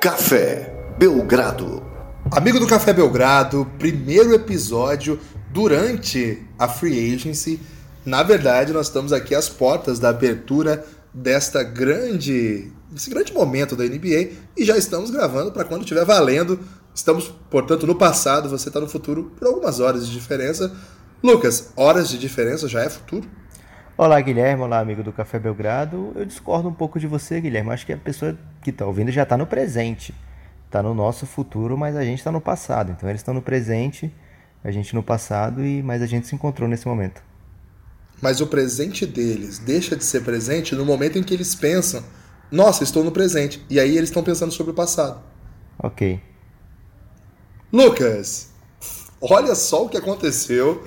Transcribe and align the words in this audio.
Café 0.00 0.72
Belgrado. 0.96 1.82
Amigo 2.30 2.60
do 2.60 2.68
Café 2.68 2.92
Belgrado, 2.92 3.68
primeiro 3.80 4.32
episódio 4.32 5.18
durante 5.50 6.46
a 6.56 6.68
Free 6.68 7.12
Agency. 7.12 7.58
Na 8.06 8.22
verdade, 8.22 8.72
nós 8.72 8.86
estamos 8.86 9.12
aqui 9.12 9.34
às 9.34 9.48
portas 9.48 9.98
da 9.98 10.10
abertura 10.10 10.86
desta 11.12 11.64
grande, 11.64 12.70
desse 12.88 13.10
grande 13.10 13.32
momento 13.32 13.74
da 13.74 13.82
NBA 13.82 14.30
e 14.56 14.64
já 14.64 14.78
estamos 14.78 15.10
gravando 15.10 15.50
para 15.50 15.64
quando 15.64 15.82
estiver 15.82 16.04
valendo. 16.04 16.60
Estamos, 16.94 17.34
portanto, 17.50 17.84
no 17.84 17.96
passado, 17.96 18.48
você 18.48 18.68
está 18.68 18.78
no 18.78 18.88
futuro 18.88 19.32
por 19.36 19.48
algumas 19.48 19.80
horas 19.80 20.06
de 20.06 20.12
diferença. 20.12 20.72
Lucas, 21.20 21.70
horas 21.74 22.08
de 22.08 22.18
diferença 22.18 22.68
já 22.68 22.82
é 22.84 22.88
futuro? 22.88 23.28
Olá, 24.00 24.20
Guilherme. 24.20 24.62
Olá, 24.62 24.78
amigo 24.78 25.02
do 25.02 25.12
Café 25.12 25.40
Belgrado. 25.40 26.12
Eu 26.14 26.24
discordo 26.24 26.68
um 26.68 26.72
pouco 26.72 27.00
de 27.00 27.08
você, 27.08 27.40
Guilherme. 27.40 27.72
Acho 27.72 27.84
que 27.84 27.92
a 27.92 27.96
pessoa 27.96 28.38
que 28.62 28.70
está 28.70 28.86
ouvindo 28.86 29.10
já 29.10 29.24
está 29.24 29.36
no 29.36 29.44
presente. 29.44 30.14
Está 30.66 30.80
no 30.80 30.94
nosso 30.94 31.26
futuro, 31.26 31.76
mas 31.76 31.96
a 31.96 32.04
gente 32.04 32.18
está 32.18 32.30
no 32.30 32.40
passado. 32.40 32.92
Então, 32.92 33.08
eles 33.08 33.20
estão 33.20 33.34
no 33.34 33.42
presente, 33.42 34.14
a 34.62 34.70
gente 34.70 34.94
no 34.94 35.02
passado, 35.02 35.64
e 35.64 35.82
mas 35.82 36.00
a 36.00 36.06
gente 36.06 36.28
se 36.28 36.34
encontrou 36.36 36.68
nesse 36.68 36.86
momento. 36.86 37.20
Mas 38.22 38.40
o 38.40 38.46
presente 38.46 39.04
deles 39.04 39.58
deixa 39.58 39.96
de 39.96 40.04
ser 40.04 40.20
presente 40.20 40.76
no 40.76 40.86
momento 40.86 41.18
em 41.18 41.22
que 41.24 41.34
eles 41.34 41.56
pensam: 41.56 42.00
nossa, 42.52 42.84
estou 42.84 43.02
no 43.02 43.10
presente. 43.10 43.66
E 43.68 43.80
aí 43.80 43.96
eles 43.96 44.10
estão 44.10 44.22
pensando 44.22 44.52
sobre 44.52 44.70
o 44.70 44.76
passado. 44.76 45.20
Ok. 45.76 46.20
Lucas, 47.72 48.50
olha 49.20 49.56
só 49.56 49.86
o 49.86 49.88
que 49.88 49.96
aconteceu 49.96 50.86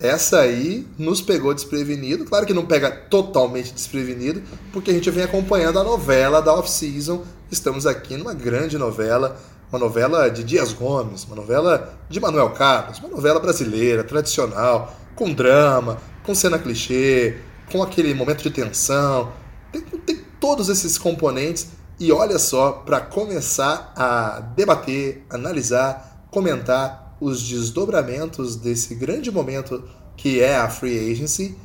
essa 0.00 0.40
aí 0.40 0.86
nos 0.96 1.20
pegou 1.20 1.52
desprevenido. 1.52 2.24
Claro 2.24 2.46
que 2.46 2.54
não 2.54 2.64
pega 2.64 2.90
totalmente 2.90 3.72
desprevenido, 3.72 4.42
porque 4.72 4.90
a 4.90 4.94
gente 4.94 5.10
vem 5.10 5.24
acompanhando 5.24 5.78
a 5.78 5.84
novela 5.84 6.40
da 6.40 6.54
off-season. 6.54 7.24
Estamos 7.50 7.86
aqui 7.86 8.16
numa 8.16 8.32
grande 8.32 8.78
novela, 8.78 9.40
uma 9.72 9.78
novela 9.78 10.28
de 10.28 10.44
Dias 10.44 10.72
Gomes, 10.72 11.24
uma 11.24 11.34
novela 11.34 11.98
de 12.08 12.20
Manuel 12.20 12.50
Carlos, 12.50 12.98
uma 13.00 13.08
novela 13.08 13.40
brasileira, 13.40 14.04
tradicional, 14.04 14.94
com 15.16 15.32
drama, 15.32 15.98
com 16.22 16.32
cena 16.32 16.58
clichê, 16.58 17.38
com 17.72 17.82
aquele 17.82 18.14
momento 18.14 18.42
de 18.42 18.50
tensão. 18.50 19.32
Tem, 19.72 19.80
tem 19.82 20.16
todos 20.38 20.68
esses 20.68 20.96
componentes. 20.96 21.68
E 21.98 22.12
olha 22.12 22.38
só, 22.38 22.70
para 22.70 23.00
começar 23.00 23.92
a 23.96 24.38
debater, 24.54 25.26
analisar, 25.28 26.28
comentar 26.30 27.07
os 27.20 27.42
desdobramentos 27.42 28.56
desse 28.56 28.94
grande 28.94 29.30
momento 29.30 29.82
que 30.16 30.40
é 30.40 30.56
a 30.56 30.68
free 30.68 31.12
agency. 31.12 31.56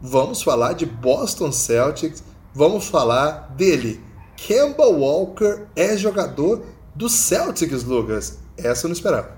Vamos 0.00 0.42
falar 0.42 0.74
de 0.74 0.84
Boston 0.84 1.50
Celtics, 1.50 2.22
vamos 2.52 2.86
falar 2.86 3.54
dele. 3.56 4.00
Kemba 4.36 4.86
Walker 4.86 5.66
é 5.76 5.96
jogador 5.96 6.64
do 6.94 7.08
Celtics, 7.08 7.84
Lucas. 7.84 8.38
Essa 8.56 8.86
eu 8.86 8.88
não 8.88 8.94
esperava. 8.94 9.34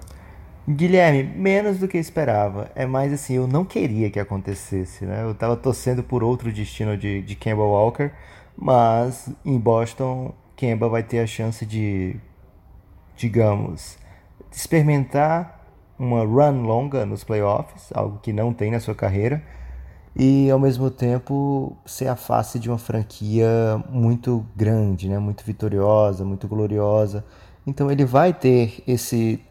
Guilherme, 0.68 1.22
menos 1.22 1.78
do 1.78 1.86
que 1.86 1.96
esperava. 1.96 2.70
É 2.74 2.84
mais 2.86 3.12
assim, 3.12 3.34
eu 3.34 3.46
não 3.46 3.64
queria 3.64 4.10
que 4.10 4.18
acontecesse, 4.18 5.04
né? 5.04 5.22
Eu 5.22 5.32
tava 5.32 5.56
torcendo 5.56 6.02
por 6.02 6.24
outro 6.24 6.52
destino 6.52 6.96
de, 6.96 7.22
de 7.22 7.36
Kemba 7.36 7.62
Walker, 7.62 8.10
mas 8.56 9.28
em 9.44 9.58
Boston, 9.58 10.34
Kemba 10.56 10.88
vai 10.88 11.04
ter 11.04 11.20
a 11.20 11.26
chance 11.26 11.64
de, 11.64 12.16
digamos, 13.16 13.96
experimentar 14.50 15.56
uma 15.98 16.24
run 16.24 16.62
longa 16.62 17.06
nos 17.06 17.24
playoffs, 17.24 17.90
algo 17.94 18.18
que 18.18 18.32
não 18.32 18.52
tem 18.52 18.70
na 18.70 18.80
sua 18.80 18.94
carreira, 18.94 19.42
e 20.14 20.50
ao 20.50 20.58
mesmo 20.58 20.90
tempo 20.90 21.76
ser 21.84 22.08
a 22.08 22.16
face 22.16 22.58
de 22.58 22.70
uma 22.70 22.78
franquia 22.78 23.48
muito 23.90 24.46
grande, 24.56 25.08
né? 25.08 25.18
muito 25.18 25.44
vitoriosa, 25.44 26.24
muito 26.24 26.48
gloriosa. 26.48 27.24
Então 27.66 27.90
ele 27.90 28.04
vai 28.04 28.32
ter 28.32 28.82
esse. 28.86 29.42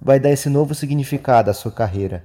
vai 0.00 0.20
dar 0.20 0.30
esse 0.30 0.50
novo 0.50 0.74
significado 0.74 1.50
à 1.50 1.54
sua 1.54 1.72
carreira. 1.72 2.24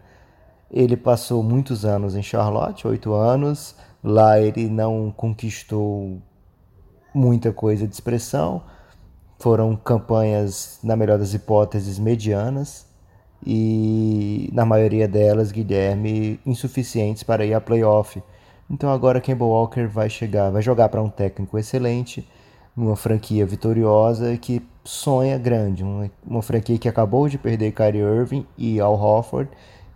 Ele 0.70 0.98
passou 0.98 1.42
muitos 1.44 1.86
anos 1.86 2.16
em 2.16 2.24
Charlotte, 2.24 2.88
oito 2.88 3.14
anos. 3.14 3.76
Lá 4.04 4.40
ele 4.40 4.70
não 4.70 5.14
conquistou 5.16 6.22
muita 7.14 7.54
coisa 7.54 7.88
de 7.88 7.94
expressão 7.94 8.64
foram 9.42 9.76
campanhas, 9.76 10.80
na 10.84 10.96
melhor 10.96 11.18
das 11.18 11.34
hipóteses, 11.34 11.98
medianas 12.00 12.86
e, 13.46 14.50
na 14.54 14.66
maioria 14.66 15.08
delas, 15.08 15.52
Guilherme, 15.52 16.40
insuficientes 16.46 17.24
para 17.24 17.46
ir 17.46 17.54
a 17.54 17.62
playoff. 17.62 18.22
Então 18.70 18.92
agora 18.92 19.20
Campbell 19.20 19.48
Walker 19.48 19.88
vai 19.88 20.10
chegar, 20.10 20.50
vai 20.50 20.62
jogar 20.62 20.90
para 20.90 21.02
um 21.02 21.10
técnico 21.10 21.58
excelente, 21.58 22.28
uma 22.78 22.96
franquia 22.96 23.46
vitoriosa 23.46 24.38
que 24.38 24.62
sonha 24.84 25.38
grande, 25.38 25.84
uma, 25.84 26.10
uma 26.26 26.42
franquia 26.42 26.78
que 26.78 26.88
acabou 26.88 27.28
de 27.28 27.38
perder 27.38 27.74
Kyrie 27.74 28.02
Irving 28.02 28.46
e 28.58 28.80
Al 28.80 28.94
Horford 28.94 29.50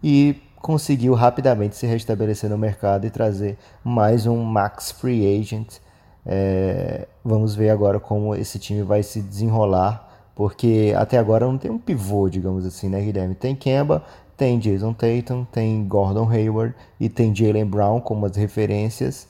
e 0.03 0.35
conseguiu 0.57 1.13
rapidamente 1.13 1.75
se 1.75 1.85
restabelecer 1.85 2.49
no 2.49 2.57
mercado 2.57 3.05
e 3.05 3.09
trazer 3.09 3.57
mais 3.83 4.25
um 4.25 4.43
max 4.43 4.91
free 4.91 5.39
agent 5.39 5.77
é, 6.25 7.07
vamos 7.23 7.55
ver 7.55 7.69
agora 7.69 7.99
como 7.99 8.35
esse 8.35 8.57
time 8.57 8.81
vai 8.81 9.03
se 9.03 9.21
desenrolar, 9.21 10.09
porque 10.35 10.93
até 10.97 11.17
agora 11.17 11.45
não 11.45 11.57
tem 11.57 11.69
um 11.69 11.77
pivô, 11.77 12.27
digamos 12.29 12.65
assim, 12.65 12.89
né, 12.89 12.99
Guilherme? 13.01 13.35
Tem 13.35 13.55
Kemba, 13.55 14.03
tem 14.35 14.59
Jason 14.59 14.93
Tatum, 14.93 15.45
tem 15.45 15.87
Gordon 15.87 16.29
Hayward 16.29 16.73
e 16.99 17.07
tem 17.07 17.33
Jalen 17.33 17.65
Brown 17.65 18.01
como 18.01 18.25
as 18.25 18.35
referências, 18.35 19.27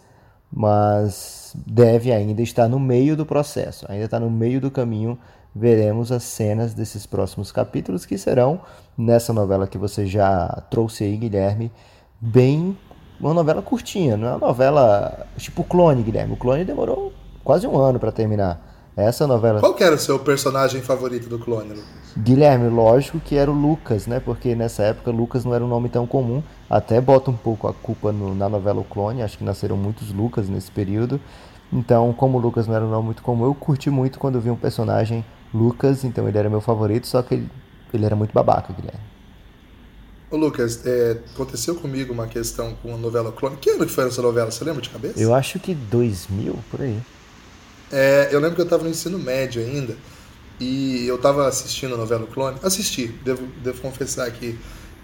mas 0.52 1.54
deve 1.68 2.12
ainda 2.12 2.42
estar 2.42 2.68
no 2.68 2.80
meio 2.80 3.16
do 3.16 3.26
processo, 3.26 3.86
ainda 3.90 4.06
está 4.06 4.20
no 4.20 4.30
meio 4.30 4.62
do 4.62 4.72
caminho. 4.72 5.18
Veremos 5.58 6.12
as 6.12 6.24
cenas 6.24 6.74
desses 6.74 7.06
próximos 7.06 7.50
capítulos 7.50 8.06
que 8.06 8.18
serão 8.18 8.60
nessa 8.98 9.32
novela 9.32 9.68
que 9.68 9.78
você 9.78 10.06
já 10.06 10.48
trouxe 10.70 11.06
aí, 11.06 11.16
Guilherme, 11.16 11.72
bem 12.20 12.78
uma 13.20 13.34
novela 13.34 13.62
curtinha, 13.62 14.18
não 14.18 14.28
é 14.28 14.32
uma 14.32 14.48
novela 14.48 15.26
tipo 15.38 15.64
Clone, 15.64 16.04
Guilherme. 16.04 16.34
O 16.34 16.38
Clone 16.38 16.66
demorou 16.66 17.14
quase 17.44 17.68
um 17.68 17.78
ano 17.78 18.00
para 18.00 18.12
terminar. 18.12 18.74
Essa 18.98 19.28
novela. 19.28 19.60
Qual 19.60 19.74
que 19.74 19.84
era 19.84 19.96
o 19.96 19.98
seu 19.98 20.18
personagem 20.18 20.82
favorito 20.82 21.28
do 21.28 21.38
Clone? 21.38 21.72
Lucas? 21.72 21.84
Guilherme, 22.18 22.70
lógico 22.70 23.20
que 23.20 23.36
era 23.36 23.52
o 23.52 23.54
Lucas, 23.54 24.08
né? 24.08 24.22
Porque 24.22 24.56
nessa 24.56 24.84
época 24.84 25.12
Lucas 25.12 25.44
não 25.44 25.54
era 25.54 25.66
um 25.66 25.68
nome 25.68 25.90
tão 25.90 26.08
comum. 26.08 26.42
Até 26.70 27.02
bota 27.02 27.30
um 27.30 27.36
pouco 27.36 27.68
a 27.68 27.74
culpa 27.74 28.14
no, 28.14 28.34
na 28.34 28.48
novela 28.48 28.80
O 28.80 28.86
Clone. 28.86 29.22
Acho 29.22 29.38
que 29.38 29.44
nasceram 29.44 29.76
muitos 29.76 30.14
Lucas 30.14 30.48
nesse 30.48 30.72
período. 30.72 31.20
Então, 31.74 32.14
como 32.14 32.38
o 32.38 32.42
Lucas 32.42 32.68
não 32.68 32.76
era 32.76 32.86
um 32.86 32.90
nome 32.90 33.08
muito 33.08 33.22
comum, 33.22 33.44
eu 33.44 33.54
curti 33.54 33.90
muito 33.90 34.18
quando 34.18 34.40
vi 34.40 34.50
um 34.50 34.56
personagem 34.56 35.26
Lucas. 35.54 36.06
Então 36.06 36.26
ele 36.26 36.38
era 36.38 36.50
meu 36.50 36.62
favorito, 36.62 37.06
só 37.06 37.22
que 37.22 37.34
ele, 37.34 37.50
ele 37.94 38.06
era 38.06 38.16
muito 38.16 38.32
babaca, 38.32 38.72
Guilherme. 38.72 39.15
Ô 40.30 40.38
Lucas, 40.38 40.86
é, 40.86 41.18
aconteceu 41.34 41.76
comigo 41.76 42.12
uma 42.12 42.28
questão 42.28 42.76
com 42.82 42.94
a 42.94 42.98
novela 42.98 43.32
Clone. 43.32 43.58
Que 43.58 43.70
ano 43.70 43.86
que 43.86 43.92
foi 43.92 44.08
essa 44.08 44.22
novela? 44.22 44.50
Você 44.50 44.64
lembra 44.64 44.82
de 44.82 44.90
cabeça? 44.90 45.20
Eu 45.20 45.34
acho 45.34 45.60
que 45.60 45.76
2000, 45.76 46.60
por 46.72 46.82
aí. 46.82 47.00
É, 47.92 48.30
eu 48.32 48.40
lembro 48.40 48.56
que 48.56 48.62
eu 48.62 48.66
estava 48.66 48.84
no 48.84 48.90
ensino 48.90 49.20
médio 49.20 49.62
ainda 49.62 49.96
e 50.60 51.06
eu 51.08 51.16
estava 51.16 51.48
assistindo 51.48 51.94
a 51.94 51.98
novela 51.98 52.26
Clone. 52.26 52.58
Assisti, 52.64 53.08
devo, 53.24 53.46
devo 53.64 53.80
confessar 53.82 54.28
aqui. 54.28 54.58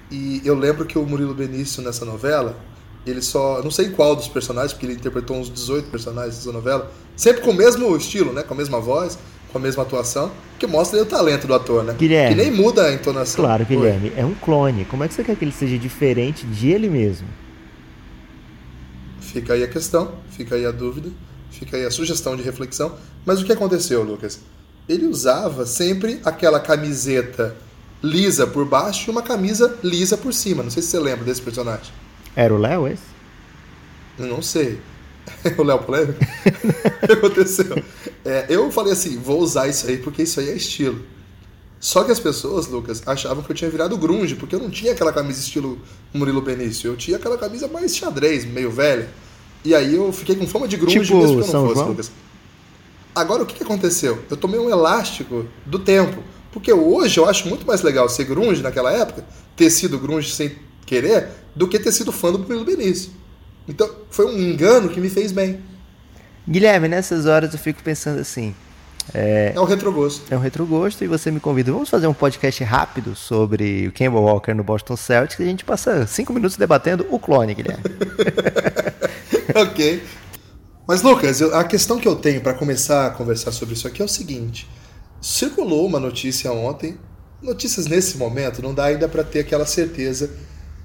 E 0.10 0.42
eu 0.44 0.56
lembro 0.56 0.86
que 0.86 0.98
o 0.98 1.06
Murilo 1.06 1.36
Benício 1.36 1.84
nessa 1.84 2.04
novela, 2.04 2.58
ele 3.06 3.22
só. 3.22 3.62
Não 3.62 3.72
sei 3.72 3.92
qual 3.92 4.16
dos 4.16 4.28
personagens, 4.28 4.74
porque 4.74 4.88
ele 4.88 4.96
interpretou 4.96 5.38
uns 5.38 5.50
18 5.52 5.90
personagens 5.90 6.36
nessa 6.36 6.52
novela, 6.52 6.92
sempre 7.16 7.42
com 7.44 7.52
o 7.52 7.56
mesmo 7.56 7.96
estilo, 7.96 8.34
né? 8.34 8.42
Com 8.42 8.56
a 8.56 8.58
mesma 8.58 8.80
voz 8.80 9.20
com 9.52 9.58
a 9.58 9.62
mesma 9.62 9.84
atuação, 9.84 10.32
que 10.58 10.66
mostra 10.66 11.02
o 11.02 11.06
talento 11.06 11.46
do 11.46 11.54
ator, 11.54 11.84
né? 11.84 11.94
Guilherme. 11.98 12.36
Que 12.36 12.42
nem 12.42 12.52
muda 12.52 12.86
a 12.86 12.94
entonação. 12.94 13.44
Claro, 13.44 13.66
Guilherme, 13.66 14.10
Oi. 14.10 14.14
é 14.20 14.26
um 14.26 14.34
clone. 14.34 14.86
Como 14.86 15.04
é 15.04 15.08
que 15.08 15.14
você 15.14 15.24
quer 15.24 15.36
que 15.36 15.44
ele 15.44 15.52
seja 15.52 15.78
diferente 15.78 16.46
de 16.46 16.70
ele 16.70 16.90
mesmo? 16.90 17.28
Fica 19.20 19.54
aí 19.54 19.64
a 19.64 19.68
questão, 19.68 20.14
fica 20.32 20.56
aí 20.56 20.66
a 20.66 20.72
dúvida, 20.72 21.10
fica 21.50 21.78
aí 21.78 21.86
a 21.86 21.92
sugestão 21.92 22.36
de 22.36 22.44
reflexão. 22.44 22.96
Mas 23.26 23.42
o 23.42 23.46
que 23.46 23.52
aconteceu, 23.52 24.04
Lucas? 24.04 24.40
Ele 24.88 25.06
usava 25.06 25.66
sempre 25.66 26.20
aquela 26.26 26.60
camiseta 26.60 27.56
lisa 28.04 28.48
por 28.48 28.66
baixo 28.66 29.10
e 29.10 29.12
uma 29.12 29.22
camisa 29.22 29.78
lisa 29.84 30.18
por 30.18 30.34
cima. 30.34 30.64
Não 30.64 30.72
sei 30.72 30.82
se 30.82 30.90
você 30.90 31.00
lembra 31.00 31.24
desse 31.24 31.42
personagem. 31.42 31.94
Era 32.36 32.54
o 32.54 32.58
Léo 32.58 32.88
esse? 32.88 33.04
Não 34.18 34.42
sei. 34.42 34.80
o 35.58 35.64
Léo 35.64 35.80
Polêmico? 35.80 36.20
o 37.04 37.08
que 37.08 37.14
aconteceu? 37.14 37.84
É, 38.24 38.46
eu 38.50 38.72
falei 38.72 38.94
assim, 38.94 39.18
vou 39.18 39.40
usar 39.40 39.68
isso 39.68 39.88
aí 39.88 39.98
porque 39.98 40.24
isso 40.24 40.40
aí 40.40 40.50
é 40.50 40.56
estilo. 40.56 41.02
Só 41.80 42.04
que 42.04 42.12
as 42.12 42.20
pessoas, 42.20 42.68
Lucas, 42.68 43.02
achavam 43.08 43.44
que 43.44 43.52
eu 43.52 43.56
tinha 43.56 43.70
virado 43.70 43.98
grunge, 43.98 44.36
porque 44.36 44.54
eu 44.54 44.60
não 44.60 44.70
tinha 44.70 44.92
aquela 44.92 45.12
camisa 45.12 45.40
estilo 45.40 45.80
Murilo 46.14 46.40
Benício. 46.40 46.92
Eu 46.92 46.96
tinha 46.96 47.18
aquela 47.18 47.38
camisa 47.40 47.68
mais 47.68 47.96
xadrez, 47.96 48.46
meio 48.46 48.70
velha. 48.70 49.10
E 49.66 49.74
aí 49.74 49.96
eu 49.96 50.14
fiquei 50.14 50.36
com 50.36 50.46
fama 50.46 50.68
de 50.68 50.78
grunge 50.78 51.00
tipo 51.00 51.18
mesmo 51.18 51.38
que 51.38 51.42
eu 51.42 51.46
não 51.46 51.52
São 51.52 51.64
fosse, 51.66 51.76
João? 51.76 51.90
Lucas. 51.90 52.12
Agora, 53.16 53.42
o 53.42 53.46
que, 53.48 53.56
que 53.56 53.64
aconteceu? 53.64 54.24
Eu 54.30 54.38
tomei 54.38 54.60
um 54.60 54.70
elástico 54.70 55.46
do 55.66 55.80
tempo. 55.80 56.24
Porque 56.52 56.72
hoje 56.72 57.20
eu 57.20 57.28
acho 57.28 57.48
muito 57.48 57.66
mais 57.66 57.82
legal 57.82 58.08
ser 58.10 58.26
grunge 58.26 58.62
naquela 58.62 58.92
época, 58.92 59.26
ter 59.56 59.70
sido 59.70 59.98
grunge 59.98 60.32
sem 60.32 60.56
querer, 60.86 61.30
do 61.56 61.68
que 61.68 61.80
ter 61.80 61.92
sido 61.92 62.12
fã 62.12 62.32
do 62.32 62.40
Murilo 62.40 62.66
Benício. 62.66 63.12
Então, 63.68 63.90
foi 64.10 64.26
um 64.26 64.38
engano 64.38 64.90
que 64.90 65.00
me 65.00 65.10
fez 65.10 65.32
bem. 65.32 65.62
Guilherme, 66.48 66.88
nessas 66.88 67.26
horas 67.26 67.54
eu 67.54 67.60
fico 67.60 67.82
pensando 67.84 68.20
assim: 68.20 68.56
É, 69.14 69.54
é 69.56 69.60
um 69.60 69.66
retrogosto. 69.66 70.34
É 70.34 70.38
um 70.38 70.40
retrogosto 70.40 71.04
e 71.04 71.08
você 71.08 71.30
me 71.30 71.40
convida. 71.40 71.72
Vamos 71.72 71.90
fazer 71.90 72.08
um 72.08 72.14
podcast 72.14 72.64
rápido 72.64 73.16
sobre 73.16 73.88
o 73.88 73.92
Campbell 73.92 74.24
Walker 74.24 74.54
no 74.54 74.64
Boston 74.64 74.96
Celtics 74.96 75.40
e 75.40 75.44
a 75.44 75.48
gente 75.48 75.64
passa 75.64 76.08
cinco 76.08 76.34
minutos 76.34 76.58
debatendo 76.58 77.06
o 77.10 77.20
clone, 77.20 77.54
Guilherme. 77.54 77.84
ok. 79.56 80.04
Mas, 80.88 81.04
Lucas, 81.04 81.40
eu, 81.40 81.56
a 81.56 81.64
questão 81.64 82.00
que 82.00 82.08
eu 82.08 82.16
tenho 82.16 82.42
para 82.42 82.54
começar 82.54 83.08
a 83.08 83.10
conversar 83.12 83.52
sobre 83.52 83.76
isso 83.76 83.88
aqui 83.88 84.02
é 84.02 84.06
o 84.06 84.10
seguinte: 84.10 84.68
circulou 85.22 85.86
uma 85.86 86.00
notícia 86.00 86.52
ontem. 86.52 86.98
Notícias 87.42 87.88
nesse 87.88 88.18
momento 88.18 88.62
não 88.62 88.74
dá 88.74 88.86
ainda 88.86 89.08
para 89.08 89.24
ter 89.24 89.40
aquela 89.40 89.66
certeza 89.66 90.30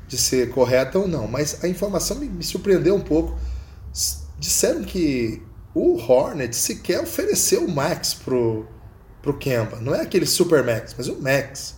de 0.08 0.17
ser 0.17 0.50
correta 0.50 0.99
ou 0.99 1.08
não, 1.08 1.26
mas 1.26 1.62
a 1.64 1.69
informação 1.69 2.19
me, 2.19 2.26
me 2.26 2.44
surpreendeu 2.44 2.94
um 2.94 3.00
pouco. 3.00 3.38
Disseram 4.38 4.85
que 4.85 5.43
o 5.75 5.99
Hornet 5.99 6.55
sequer 6.55 7.00
ofereceu 7.00 7.64
o 7.64 7.70
Max 7.70 8.14
pro, 8.14 8.67
pro 9.20 9.37
Kemba. 9.37 9.79
Não 9.81 9.94
é 9.94 10.03
aquele 10.03 10.26
Super 10.26 10.64
Max, 10.64 10.94
mas 10.97 11.08
o 11.08 11.20
Max. 11.20 11.76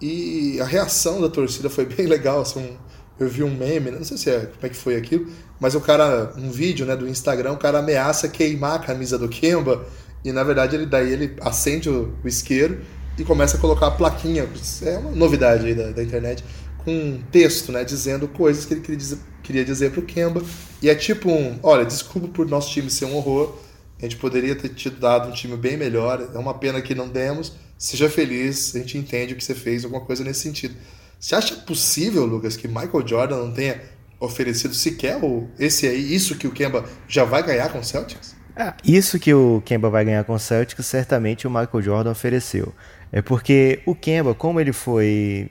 E 0.00 0.60
a 0.60 0.64
reação 0.64 1.20
da 1.20 1.28
torcida 1.28 1.68
foi 1.70 1.84
bem 1.86 2.06
legal. 2.06 2.40
Assim, 2.40 2.76
eu 3.20 3.28
vi 3.28 3.42
um 3.42 3.54
meme, 3.54 3.90
não 3.90 4.02
sei 4.02 4.16
se 4.16 4.30
é, 4.30 4.40
como 4.40 4.66
é 4.66 4.68
que 4.68 4.76
foi 4.76 4.96
aquilo, 4.96 5.26
mas 5.60 5.74
o 5.74 5.80
cara, 5.80 6.32
um 6.36 6.50
vídeo 6.50 6.84
né, 6.86 6.96
do 6.96 7.08
Instagram, 7.08 7.52
o 7.52 7.58
cara 7.58 7.78
ameaça 7.78 8.28
queimar 8.28 8.76
a 8.76 8.78
camisa 8.80 9.18
do 9.18 9.28
Kemba. 9.28 9.86
E 10.24 10.32
na 10.32 10.42
verdade 10.44 10.76
ele 10.76 10.86
daí 10.86 11.12
ele 11.12 11.36
acende 11.40 11.88
o, 11.88 12.14
o 12.22 12.28
isqueiro 12.28 12.80
e 13.18 13.24
começa 13.24 13.56
a 13.56 13.60
colocar 13.60 13.88
a 13.88 13.90
plaquinha. 13.90 14.48
É 14.82 14.98
uma 14.98 15.10
novidade 15.12 15.66
aí 15.66 15.74
da, 15.74 15.90
da 15.90 16.02
internet 16.02 16.44
um 16.86 17.20
texto, 17.30 17.72
né, 17.72 17.84
dizendo 17.84 18.26
coisas 18.28 18.64
que 18.64 18.74
ele 18.74 18.80
queria 18.80 18.96
dizer, 18.96 19.18
queria 19.42 19.64
dizer 19.64 19.92
pro 19.92 20.02
Kemba. 20.02 20.42
E 20.80 20.88
é 20.88 20.94
tipo 20.94 21.30
um, 21.30 21.58
olha, 21.62 21.84
desculpa 21.84 22.28
por 22.28 22.46
nosso 22.46 22.70
time 22.70 22.90
ser 22.90 23.04
um 23.04 23.16
horror, 23.16 23.56
a 23.98 24.02
gente 24.02 24.16
poderia 24.16 24.56
ter 24.56 24.70
tido 24.70 24.98
dado 24.98 25.28
um 25.28 25.32
time 25.32 25.56
bem 25.56 25.76
melhor, 25.76 26.30
é 26.34 26.38
uma 26.38 26.54
pena 26.54 26.82
que 26.82 26.94
não 26.94 27.08
demos, 27.08 27.52
seja 27.78 28.08
feliz, 28.08 28.74
a 28.74 28.78
gente 28.78 28.98
entende 28.98 29.32
o 29.32 29.36
que 29.36 29.44
você 29.44 29.54
fez, 29.54 29.84
alguma 29.84 30.04
coisa 30.04 30.24
nesse 30.24 30.40
sentido. 30.40 30.74
Você 31.20 31.36
acha 31.36 31.54
possível, 31.54 32.26
Lucas, 32.26 32.56
que 32.56 32.66
Michael 32.66 33.06
Jordan 33.06 33.36
não 33.36 33.52
tenha 33.52 33.80
oferecido 34.18 34.74
sequer 34.74 35.20
esse 35.58 35.86
aí, 35.86 36.14
isso 36.14 36.36
que 36.36 36.46
o 36.46 36.50
Kemba 36.50 36.84
já 37.06 37.24
vai 37.24 37.44
ganhar 37.44 37.70
com 37.70 37.78
o 37.78 37.84
Celtics? 37.84 38.34
É, 38.56 38.74
isso 38.84 39.18
que 39.18 39.32
o 39.32 39.62
Kemba 39.64 39.88
vai 39.88 40.04
ganhar 40.04 40.24
com 40.24 40.34
o 40.34 40.38
Celtics, 40.38 40.84
certamente 40.84 41.46
o 41.46 41.50
Michael 41.50 41.82
Jordan 41.82 42.10
ofereceu. 42.10 42.72
É 43.10 43.22
porque 43.22 43.80
o 43.86 43.94
Kemba, 43.94 44.34
como 44.34 44.60
ele 44.60 44.72
foi 44.72 45.48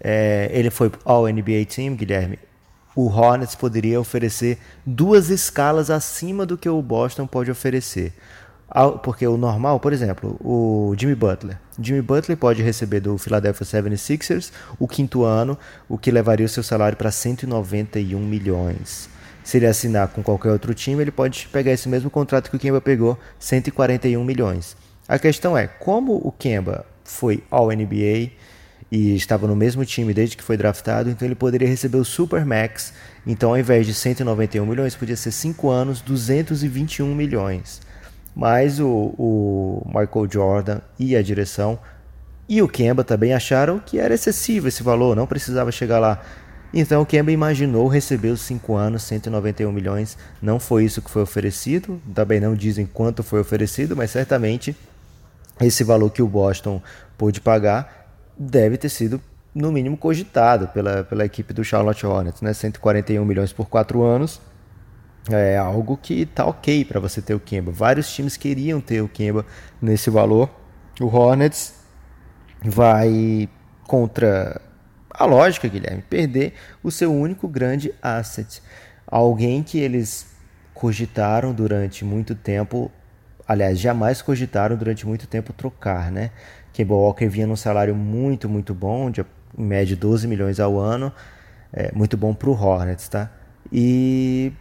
é, 0.00 0.48
ele 0.52 0.70
foi 0.70 0.90
All 1.04 1.26
NBA 1.26 1.64
Team, 1.66 1.94
Guilherme. 1.94 2.38
O 2.94 3.06
Hornets 3.06 3.54
poderia 3.54 4.00
oferecer 4.00 4.58
duas 4.84 5.30
escalas 5.30 5.90
acima 5.90 6.44
do 6.44 6.58
que 6.58 6.68
o 6.68 6.82
Boston 6.82 7.26
pode 7.26 7.50
oferecer. 7.50 8.12
Porque 9.02 9.26
o 9.26 9.36
normal, 9.36 9.80
por 9.80 9.92
exemplo, 9.92 10.36
o 10.40 10.94
Jimmy 10.98 11.14
Butler. 11.14 11.58
Jimmy 11.80 12.02
Butler 12.02 12.36
pode 12.36 12.62
receber 12.62 13.00
do 13.00 13.16
Philadelphia 13.16 13.64
76ers 13.64 14.52
o 14.78 14.86
quinto 14.86 15.24
ano, 15.24 15.56
o 15.88 15.96
que 15.96 16.10
levaria 16.10 16.44
o 16.44 16.48
seu 16.48 16.62
salário 16.62 16.98
para 16.98 17.10
191 17.10 18.18
milhões. 18.18 19.08
Se 19.42 19.56
ele 19.56 19.66
assinar 19.66 20.08
com 20.08 20.22
qualquer 20.22 20.50
outro 20.50 20.74
time, 20.74 21.00
ele 21.00 21.10
pode 21.10 21.48
pegar 21.48 21.72
esse 21.72 21.88
mesmo 21.88 22.10
contrato 22.10 22.50
que 22.50 22.56
o 22.56 22.58
Kemba 22.58 22.80
pegou, 22.80 23.18
141 23.38 24.22
milhões. 24.22 24.76
A 25.08 25.18
questão 25.18 25.56
é, 25.56 25.66
como 25.66 26.16
o 26.16 26.30
Kemba 26.30 26.84
foi 27.02 27.42
All 27.50 27.68
NBA, 27.68 28.32
e 28.90 29.14
estava 29.14 29.46
no 29.46 29.54
mesmo 29.54 29.84
time 29.84 30.14
desde 30.14 30.36
que 30.36 30.42
foi 30.42 30.56
draftado, 30.56 31.10
então 31.10 31.26
ele 31.26 31.34
poderia 31.34 31.68
receber 31.68 31.98
o 31.98 32.04
Super 32.04 32.44
Max. 32.44 32.92
Então, 33.26 33.50
ao 33.50 33.58
invés 33.58 33.86
de 33.86 33.92
191 33.92 34.64
milhões, 34.64 34.94
podia 34.94 35.16
ser 35.16 35.30
5 35.30 35.68
anos, 35.68 36.00
221 36.00 37.14
milhões. 37.14 37.80
Mas 38.34 38.80
o, 38.80 39.14
o 39.18 39.82
Michael 39.86 40.28
Jordan 40.30 40.80
e 40.98 41.14
a 41.16 41.22
direção 41.22 41.78
e 42.48 42.62
o 42.62 42.68
Kemba 42.68 43.04
também 43.04 43.34
acharam 43.34 43.78
que 43.78 43.98
era 43.98 44.14
excessivo 44.14 44.68
esse 44.68 44.82
valor, 44.82 45.14
não 45.14 45.26
precisava 45.26 45.70
chegar 45.70 45.98
lá. 45.98 46.22
Então 46.72 47.02
o 47.02 47.06
Kemba 47.06 47.30
imaginou 47.30 47.88
receber 47.88 48.28
os 48.28 48.40
5 48.42 48.74
anos, 48.74 49.02
191 49.02 49.70
milhões. 49.70 50.16
Não 50.40 50.58
foi 50.58 50.84
isso 50.84 51.02
que 51.02 51.10
foi 51.10 51.22
oferecido, 51.22 52.00
também 52.14 52.40
não 52.40 52.54
dizem 52.54 52.86
quanto 52.86 53.22
foi 53.22 53.40
oferecido, 53.40 53.94
mas 53.94 54.10
certamente 54.10 54.74
esse 55.60 55.84
valor 55.84 56.10
que 56.10 56.22
o 56.22 56.28
Boston 56.28 56.80
pôde 57.18 57.40
pagar 57.40 58.07
deve 58.38 58.76
ter 58.76 58.88
sido, 58.88 59.20
no 59.54 59.72
mínimo, 59.72 59.96
cogitado 59.96 60.68
pela, 60.68 61.02
pela 61.04 61.24
equipe 61.24 61.52
do 61.52 61.64
Charlotte 61.64 62.06
Hornets. 62.06 62.40
Né? 62.40 62.52
141 62.52 63.24
milhões 63.24 63.52
por 63.52 63.68
quatro 63.68 64.02
anos 64.02 64.40
é 65.30 65.56
algo 65.58 65.96
que 65.96 66.22
está 66.22 66.46
ok 66.46 66.84
para 66.84 67.00
você 67.00 67.20
ter 67.20 67.34
o 67.34 67.40
Kemba. 67.40 67.70
Vários 67.70 68.10
times 68.12 68.36
queriam 68.36 68.80
ter 68.80 69.02
o 69.02 69.08
Kemba 69.08 69.44
nesse 69.80 70.10
valor. 70.10 70.50
O 71.00 71.06
Hornets 71.06 71.74
vai 72.64 73.48
contra 73.86 74.60
a 75.10 75.24
lógica, 75.24 75.68
Guilherme, 75.68 76.02
perder 76.02 76.54
o 76.82 76.90
seu 76.90 77.12
único 77.12 77.48
grande 77.48 77.92
asset. 78.00 78.62
Alguém 79.06 79.62
que 79.62 79.78
eles 79.78 80.26
cogitaram 80.72 81.52
durante 81.52 82.04
muito 82.04 82.34
tempo, 82.34 82.90
aliás, 83.46 83.78
jamais 83.78 84.22
cogitaram 84.22 84.76
durante 84.76 85.06
muito 85.06 85.26
tempo 85.26 85.52
trocar, 85.52 86.10
né? 86.10 86.30
Kemba 86.78 86.94
Walker 86.94 87.26
vinha 87.26 87.44
num 87.44 87.56
salário 87.56 87.92
muito, 87.92 88.48
muito 88.48 88.72
bom, 88.72 89.10
de 89.10 89.26
em 89.58 89.64
média 89.64 89.96
12 89.96 90.28
milhões 90.28 90.60
ao 90.60 90.78
ano, 90.78 91.12
é, 91.72 91.90
muito 91.92 92.16
bom 92.16 92.32
para 92.32 92.48
o 92.48 92.52
Hornets, 92.52 93.08
tá? 93.08 93.32
E 93.72 94.52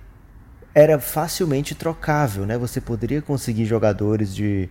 era 0.74 0.98
facilmente 0.98 1.76
trocável, 1.76 2.44
né? 2.44 2.58
Você 2.58 2.82
poderia 2.82 3.22
conseguir 3.22 3.66
jogadores 3.66 4.34
de 4.34 4.68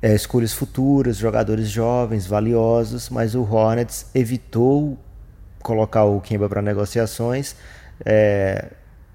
é, 0.00 0.14
escolhas 0.14 0.54
futuras, 0.54 1.18
jogadores 1.18 1.68
jovens, 1.68 2.26
valiosos, 2.26 3.10
mas 3.10 3.34
o 3.34 3.42
Hornets 3.42 4.06
evitou 4.14 4.98
colocar 5.62 6.04
o 6.04 6.22
Kemba 6.22 6.48
para 6.48 6.62
negociações, 6.62 7.54
é, 8.02 8.70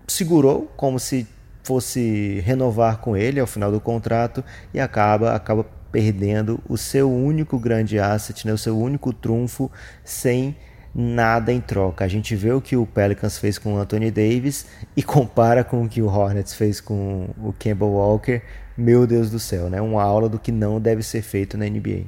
segurou 0.08 0.72
como 0.78 1.00
se 1.00 1.28
fosse 1.64 2.40
renovar 2.46 3.00
com 3.00 3.18
ele 3.18 3.40
ao 3.40 3.48
final 3.48 3.72
do 3.72 3.82
contrato 3.82 4.44
e 4.74 4.80
acaba 4.80 5.34
acaba 5.34 5.66
perdendo 5.98 6.60
o 6.70 6.78
seu 6.78 7.12
único 7.12 7.58
grande 7.58 7.98
asset, 7.98 8.46
né, 8.46 8.54
o 8.54 8.58
seu 8.58 8.78
único 8.78 9.12
trunfo, 9.12 9.72
sem 10.04 10.56
nada 10.94 11.52
em 11.52 11.60
troca. 11.60 12.06
A 12.06 12.08
gente 12.08 12.36
vê 12.36 12.52
o 12.52 12.62
que 12.62 12.78
o 12.78 12.86
Pelicans 12.86 13.40
fez 13.40 13.58
com 13.58 13.74
o 13.74 13.78
Anthony 13.80 14.12
Davis 14.12 14.68
e 14.96 15.02
compara 15.02 15.64
com 15.64 15.84
o 15.84 15.90
que 15.90 16.00
o 16.00 16.06
Hornets 16.06 16.54
fez 16.54 16.80
com 16.80 17.30
o 17.40 17.52
Campbell 17.52 17.88
Walker. 17.88 18.44
Meu 18.78 19.08
Deus 19.08 19.32
do 19.32 19.40
céu, 19.40 19.72
né? 19.72 19.82
Uma 19.82 20.04
aula 20.04 20.30
do 20.30 20.38
que 20.38 20.52
não 20.52 20.80
deve 20.80 21.02
ser 21.02 21.24
feito 21.24 21.58
na 21.58 21.66
NBA. 21.66 22.04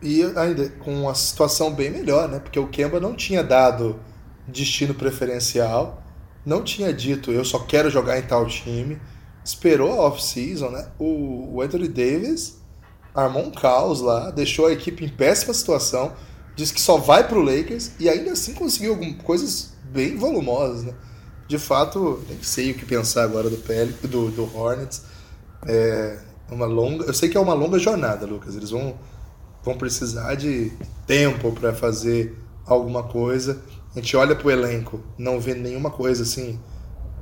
E 0.00 0.22
ainda 0.34 0.70
com 0.78 0.94
uma 1.02 1.14
situação 1.14 1.74
bem 1.74 1.90
melhor, 1.90 2.26
né? 2.26 2.38
Porque 2.38 2.58
o 2.58 2.68
Kemba 2.68 2.98
não 2.98 3.14
tinha 3.14 3.44
dado 3.44 4.00
destino 4.48 4.94
preferencial, 4.94 6.02
não 6.44 6.64
tinha 6.64 6.90
dito 6.90 7.30
eu 7.30 7.44
só 7.44 7.58
quero 7.58 7.90
jogar 7.90 8.18
em 8.18 8.22
tal 8.22 8.46
time 8.46 8.98
esperou 9.46 9.92
a 9.92 10.06
off-season, 10.06 10.70
né? 10.70 10.88
O, 10.98 11.54
o 11.54 11.62
Anthony 11.62 11.86
Davis 11.86 12.58
armou 13.14 13.44
um 13.44 13.50
caos 13.50 14.00
lá, 14.00 14.30
deixou 14.32 14.66
a 14.66 14.72
equipe 14.72 15.04
em 15.04 15.08
péssima 15.08 15.54
situação, 15.54 16.12
disse 16.56 16.74
que 16.74 16.80
só 16.80 16.96
vai 16.98 17.26
pro 17.26 17.40
Lakers 17.40 17.92
e 18.00 18.08
ainda 18.08 18.32
assim 18.32 18.52
conseguiu 18.52 18.90
algumas 18.90 19.22
coisas 19.22 19.72
bem 19.84 20.16
volumosas, 20.16 20.82
né? 20.82 20.92
De 21.46 21.58
fato, 21.58 22.20
nem 22.28 22.42
sei 22.42 22.72
o 22.72 22.74
que 22.74 22.84
pensar 22.84 23.22
agora 23.22 23.48
do 23.48 23.56
Pel 23.58 23.86
do, 24.02 24.32
do 24.32 24.56
Hornets. 24.56 25.02
É 25.64 26.18
uma 26.50 26.66
longa, 26.66 27.04
eu 27.04 27.14
sei 27.14 27.28
que 27.28 27.36
é 27.36 27.40
uma 27.40 27.54
longa 27.54 27.78
jornada, 27.78 28.26
Lucas. 28.26 28.56
Eles 28.56 28.70
vão 28.70 28.98
vão 29.62 29.78
precisar 29.78 30.34
de 30.34 30.72
tempo 31.06 31.52
para 31.52 31.72
fazer 31.72 32.36
alguma 32.66 33.04
coisa. 33.04 33.62
A 33.94 34.00
gente 34.00 34.16
olha 34.16 34.34
pro 34.34 34.50
elenco, 34.50 35.00
não 35.16 35.38
vê 35.38 35.54
nenhuma 35.54 35.90
coisa 35.90 36.24
assim 36.24 36.58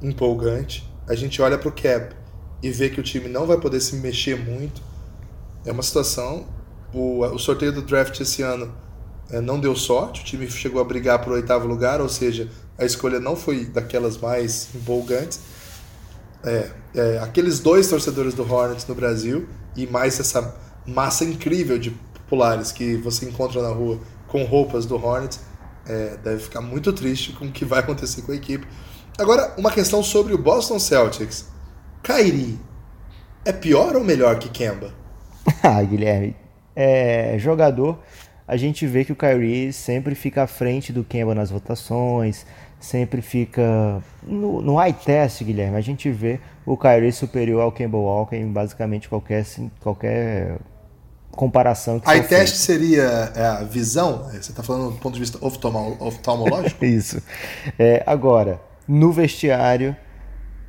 empolgante 0.02 0.93
a 1.08 1.14
gente 1.14 1.40
olha 1.40 1.58
para 1.58 1.68
o 1.68 1.72
cap 1.72 2.14
e 2.62 2.70
vê 2.70 2.88
que 2.88 3.00
o 3.00 3.02
time 3.02 3.28
não 3.28 3.46
vai 3.46 3.58
poder 3.58 3.80
se 3.80 3.96
mexer 3.96 4.38
muito, 4.38 4.80
é 5.64 5.72
uma 5.72 5.82
situação. 5.82 6.46
O, 6.92 7.20
o 7.24 7.38
sorteio 7.38 7.72
do 7.72 7.82
draft 7.82 8.18
esse 8.20 8.42
ano 8.42 8.72
é, 9.30 9.40
não 9.40 9.58
deu 9.58 9.74
sorte, 9.74 10.20
o 10.20 10.24
time 10.24 10.50
chegou 10.50 10.80
a 10.80 10.84
brigar 10.84 11.18
para 11.18 11.30
o 11.30 11.34
oitavo 11.34 11.66
lugar, 11.66 12.00
ou 12.00 12.08
seja, 12.08 12.48
a 12.78 12.84
escolha 12.84 13.20
não 13.20 13.36
foi 13.36 13.64
daquelas 13.64 14.16
mais 14.18 14.68
empolgantes. 14.74 15.40
É, 16.42 16.70
é, 16.94 17.18
aqueles 17.18 17.58
dois 17.58 17.88
torcedores 17.88 18.34
do 18.34 18.42
Hornets 18.42 18.86
no 18.86 18.94
Brasil 18.94 19.48
e 19.74 19.86
mais 19.86 20.20
essa 20.20 20.54
massa 20.86 21.24
incrível 21.24 21.78
de 21.78 21.90
populares 21.90 22.70
que 22.70 22.96
você 22.96 23.26
encontra 23.26 23.62
na 23.62 23.70
rua 23.70 23.98
com 24.28 24.44
roupas 24.44 24.84
do 24.84 24.96
Hornets, 24.96 25.40
é, 25.86 26.16
deve 26.22 26.42
ficar 26.42 26.60
muito 26.60 26.92
triste 26.92 27.32
com 27.32 27.46
o 27.46 27.52
que 27.52 27.64
vai 27.64 27.80
acontecer 27.80 28.22
com 28.22 28.32
a 28.32 28.34
equipe. 28.34 28.66
Agora, 29.16 29.54
uma 29.56 29.70
questão 29.70 30.02
sobre 30.02 30.34
o 30.34 30.38
Boston 30.38 30.78
Celtics. 30.78 31.48
Kyrie 32.02 32.58
é 33.44 33.52
pior 33.52 33.94
ou 33.94 34.02
melhor 34.02 34.38
que 34.38 34.48
Kemba? 34.48 34.92
ah, 35.62 35.80
Guilherme, 35.82 36.34
é 36.74 37.36
jogador. 37.38 37.98
a 38.46 38.56
gente 38.56 38.86
vê 38.86 39.04
que 39.04 39.12
o 39.12 39.16
Kyrie 39.16 39.72
sempre 39.72 40.14
fica 40.16 40.42
à 40.42 40.46
frente 40.48 40.92
do 40.92 41.04
Kemba 41.04 41.34
nas 41.34 41.50
votações, 41.50 42.44
sempre 42.80 43.22
fica 43.22 44.02
no, 44.22 44.60
no 44.60 44.82
eye 44.82 44.92
test, 44.92 45.44
Guilherme. 45.44 45.76
A 45.76 45.80
gente 45.80 46.10
vê 46.10 46.40
o 46.66 46.76
Kyrie 46.76 47.12
superior 47.12 47.62
ao 47.62 47.70
Kemba 47.70 47.96
Walker 47.96 48.36
em 48.36 48.50
basicamente 48.50 49.08
qualquer, 49.08 49.46
qualquer 49.80 50.58
comparação 51.30 52.00
que 52.00 52.10
Eye 52.10 52.22
test 52.22 52.56
seria 52.56 53.32
é, 53.34 53.46
a 53.46 53.62
visão? 53.62 54.24
Você 54.24 54.50
está 54.50 54.62
falando 54.62 54.90
do 54.92 54.98
ponto 54.98 55.14
de 55.14 55.20
vista 55.20 55.38
oftalmológico? 55.40 56.84
Isso. 56.84 57.22
É, 57.78 58.02
agora, 58.06 58.60
no 58.86 59.12
vestiário, 59.12 59.96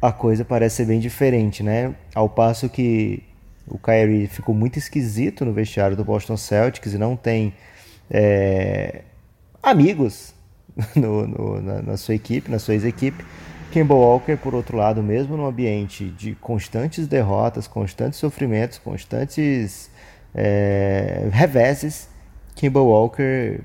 a 0.02 0.12
coisa 0.12 0.46
parece 0.46 0.78
ser 0.78 0.86
bem 0.86 1.00
diferente, 1.00 1.64
né? 1.64 1.96
Ao 2.14 2.30
passo 2.30 2.70
que 2.70 3.24
o 3.68 3.78
Kyrie 3.78 4.28
ficou 4.28 4.54
muito 4.54 4.78
esquisito 4.78 5.44
no 5.44 5.54
vestiário 5.54 5.98
do 5.98 6.04
Boston 6.04 6.38
Celtics 6.38 6.94
e 6.94 6.98
não 6.98 7.16
tem 7.16 7.54
é, 8.10 9.02
amigos 9.62 10.34
no, 10.96 11.28
no, 11.28 11.62
na, 11.62 11.82
na, 11.82 11.98
sua 11.98 12.16
equipe, 12.16 12.50
na 12.50 12.60
sua 12.60 12.76
ex-equipe. 12.76 13.26
Kemba 13.72 13.94
Walker, 13.94 14.38
por 14.38 14.56
outro 14.56 14.78
lado, 14.78 15.04
mesmo 15.04 15.36
num 15.36 15.46
ambiente 15.46 16.06
de 16.12 16.36
constantes 16.36 17.08
derrotas, 17.08 17.68
constantes 17.68 18.20
sofrimentos, 18.20 18.78
constantes 18.78 19.90
é, 20.34 21.28
reveses, 21.32 22.08
Kemba 22.56 22.80
Walker, 22.80 23.60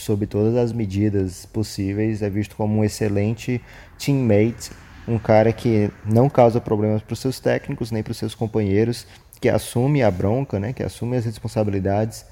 sob 0.00 0.26
todas 0.26 0.56
as 0.56 0.72
medidas 0.72 1.46
possíveis, 1.46 2.22
é 2.22 2.30
visto 2.30 2.56
como 2.56 2.78
um 2.78 2.84
excelente 2.84 3.60
teammate 3.98 4.70
um 5.10 5.18
cara 5.18 5.52
que 5.52 5.90
não 6.04 6.28
causa 6.28 6.60
problemas 6.60 7.02
para 7.02 7.12
os 7.12 7.18
seus 7.18 7.40
técnicos 7.40 7.90
nem 7.90 8.02
para 8.02 8.12
os 8.12 8.16
seus 8.16 8.34
companheiros, 8.34 9.06
que 9.40 9.48
assume 9.48 10.02
a 10.02 10.10
bronca, 10.10 10.60
né, 10.60 10.72
que 10.72 10.82
assume 10.82 11.16
as 11.16 11.24
responsabilidades 11.24 12.24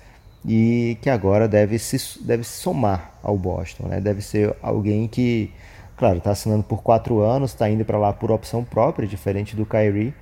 e 0.44 0.96
que 1.02 1.10
agora 1.10 1.48
deve 1.48 1.78
se, 1.78 2.22
deve 2.22 2.44
se 2.44 2.60
somar 2.60 3.18
ao 3.22 3.36
Boston, 3.36 3.88
né? 3.88 4.00
Deve 4.00 4.22
ser 4.22 4.54
alguém 4.62 5.08
que, 5.08 5.50
claro, 5.96 6.18
está 6.18 6.30
assinando 6.30 6.62
por 6.62 6.80
quatro 6.80 7.20
anos, 7.20 7.50
está 7.50 7.68
indo 7.68 7.84
para 7.84 7.98
lá 7.98 8.12
por 8.12 8.30
opção 8.30 8.62
própria, 8.62 9.08
diferente 9.08 9.56
do 9.56 9.66
Kyrie. 9.66 10.14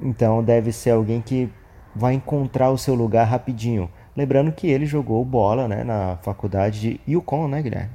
Então 0.00 0.42
deve 0.44 0.70
ser 0.70 0.90
alguém 0.90 1.20
que 1.20 1.50
vai 1.96 2.14
encontrar 2.14 2.70
o 2.70 2.78
seu 2.78 2.94
lugar 2.94 3.24
rapidinho. 3.24 3.90
Lembrando 4.20 4.52
que 4.52 4.66
ele 4.66 4.84
jogou 4.84 5.24
bola, 5.24 5.66
né, 5.66 5.82
na 5.82 6.18
faculdade 6.18 6.78
de 6.78 7.00
Yukon, 7.08 7.48
né, 7.48 7.62
Guilherme? 7.62 7.90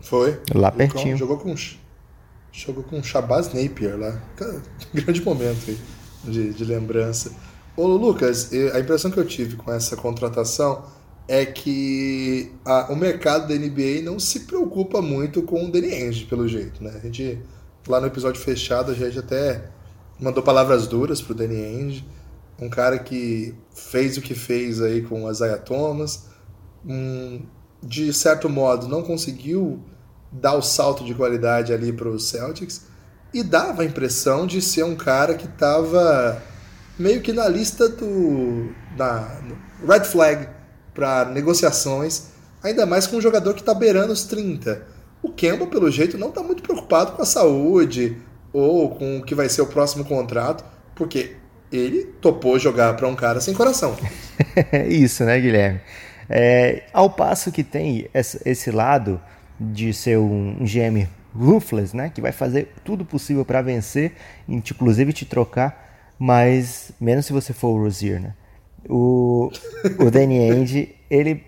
Foi. 0.00 0.40
Lá 0.52 0.66
Yukon, 0.66 0.76
pertinho. 0.76 1.16
Jogou 1.16 1.38
com 1.38 1.54
Jogou 2.50 2.82
com 2.82 3.00
Shabazz 3.00 3.54
Napier 3.54 3.96
lá. 3.96 4.20
grande 4.92 5.24
momento 5.24 5.70
aí 5.70 5.78
de, 6.24 6.52
de 6.54 6.64
lembrança. 6.64 7.30
Ô 7.76 7.86
Lucas, 7.86 8.50
a 8.72 8.80
impressão 8.80 9.12
que 9.12 9.18
eu 9.18 9.24
tive 9.24 9.54
com 9.54 9.72
essa 9.72 9.96
contratação 9.96 10.84
é 11.28 11.46
que 11.46 12.50
a, 12.64 12.92
o 12.92 12.96
mercado 12.96 13.46
da 13.46 13.54
NBA 13.54 14.02
não 14.02 14.18
se 14.18 14.40
preocupa 14.40 15.00
muito 15.00 15.40
com 15.42 15.64
o 15.64 15.70
Danny 15.70 15.92
Ainge, 15.92 16.24
pelo 16.24 16.48
jeito, 16.48 16.82
né? 16.82 16.94
A 16.96 17.06
gente, 17.06 17.38
lá 17.86 18.00
no 18.00 18.08
episódio 18.08 18.40
fechado, 18.40 18.90
a 18.90 18.94
gente 18.94 19.20
até 19.20 19.70
mandou 20.18 20.42
palavras 20.42 20.88
duras 20.88 21.22
pro 21.22 21.32
Danny 21.32 21.62
Ainge, 21.62 22.04
um 22.60 22.68
cara 22.68 22.98
que 22.98 23.54
fez 23.74 24.16
o 24.16 24.20
que 24.20 24.34
fez 24.34 24.80
aí 24.80 25.02
com 25.02 25.24
o 25.24 25.30
Isaiah 25.30 25.58
Thomas, 25.58 26.26
um, 26.86 27.42
de 27.82 28.12
certo 28.12 28.48
modo 28.48 28.88
não 28.88 29.02
conseguiu 29.02 29.82
dar 30.30 30.54
o 30.54 30.62
salto 30.62 31.04
de 31.04 31.14
qualidade 31.14 31.72
ali 31.72 31.92
para 31.92 32.08
os 32.08 32.28
Celtics 32.28 32.86
e 33.32 33.42
dava 33.42 33.82
a 33.82 33.84
impressão 33.84 34.46
de 34.46 34.60
ser 34.60 34.84
um 34.84 34.96
cara 34.96 35.34
que 35.34 35.46
estava 35.46 36.42
meio 36.98 37.20
que 37.20 37.32
na 37.32 37.48
lista 37.48 37.88
do 37.88 38.72
da 38.96 39.40
red 39.86 40.04
flag 40.04 40.48
para 40.94 41.24
negociações, 41.24 42.28
ainda 42.62 42.86
mais 42.86 43.06
com 43.06 43.16
um 43.16 43.20
jogador 43.20 43.54
que 43.54 43.60
está 43.60 43.74
beirando 43.74 44.12
os 44.12 44.24
30. 44.24 44.86
O 45.20 45.30
Kemba, 45.32 45.66
pelo 45.66 45.90
jeito, 45.90 46.16
não 46.16 46.28
está 46.28 46.42
muito 46.42 46.62
preocupado 46.62 47.12
com 47.12 47.22
a 47.22 47.26
saúde 47.26 48.16
ou 48.52 48.90
com 48.90 49.18
o 49.18 49.24
que 49.24 49.34
vai 49.34 49.48
ser 49.48 49.62
o 49.62 49.66
próximo 49.66 50.04
contrato, 50.04 50.64
porque 50.94 51.36
ele 51.72 52.04
topou 52.20 52.58
jogar 52.58 52.94
para 52.94 53.08
um 53.08 53.14
cara 53.14 53.40
sem 53.40 53.54
coração. 53.54 53.96
Isso, 54.88 55.24
né, 55.24 55.40
Guilherme? 55.40 55.80
É, 56.28 56.84
ao 56.92 57.10
passo 57.10 57.52
que 57.52 57.62
tem 57.62 58.08
esse 58.14 58.70
lado 58.70 59.20
de 59.60 59.92
ser 59.92 60.18
um 60.18 60.56
GM 60.60 61.06
ruthless, 61.34 61.94
né? 61.94 62.10
Que 62.14 62.20
vai 62.20 62.32
fazer 62.32 62.72
tudo 62.84 63.04
possível 63.04 63.44
para 63.44 63.60
vencer, 63.60 64.12
inclusive 64.48 65.12
te 65.12 65.24
trocar, 65.24 66.14
mas 66.18 66.92
menos 67.00 67.26
se 67.26 67.32
você 67.32 67.52
for 67.52 67.68
o 67.68 67.82
Rozier, 67.82 68.20
né? 68.20 68.34
O, 68.88 69.50
o 69.98 70.10
Danny 70.10 70.38
Ainge, 70.50 70.94
ele... 71.10 71.44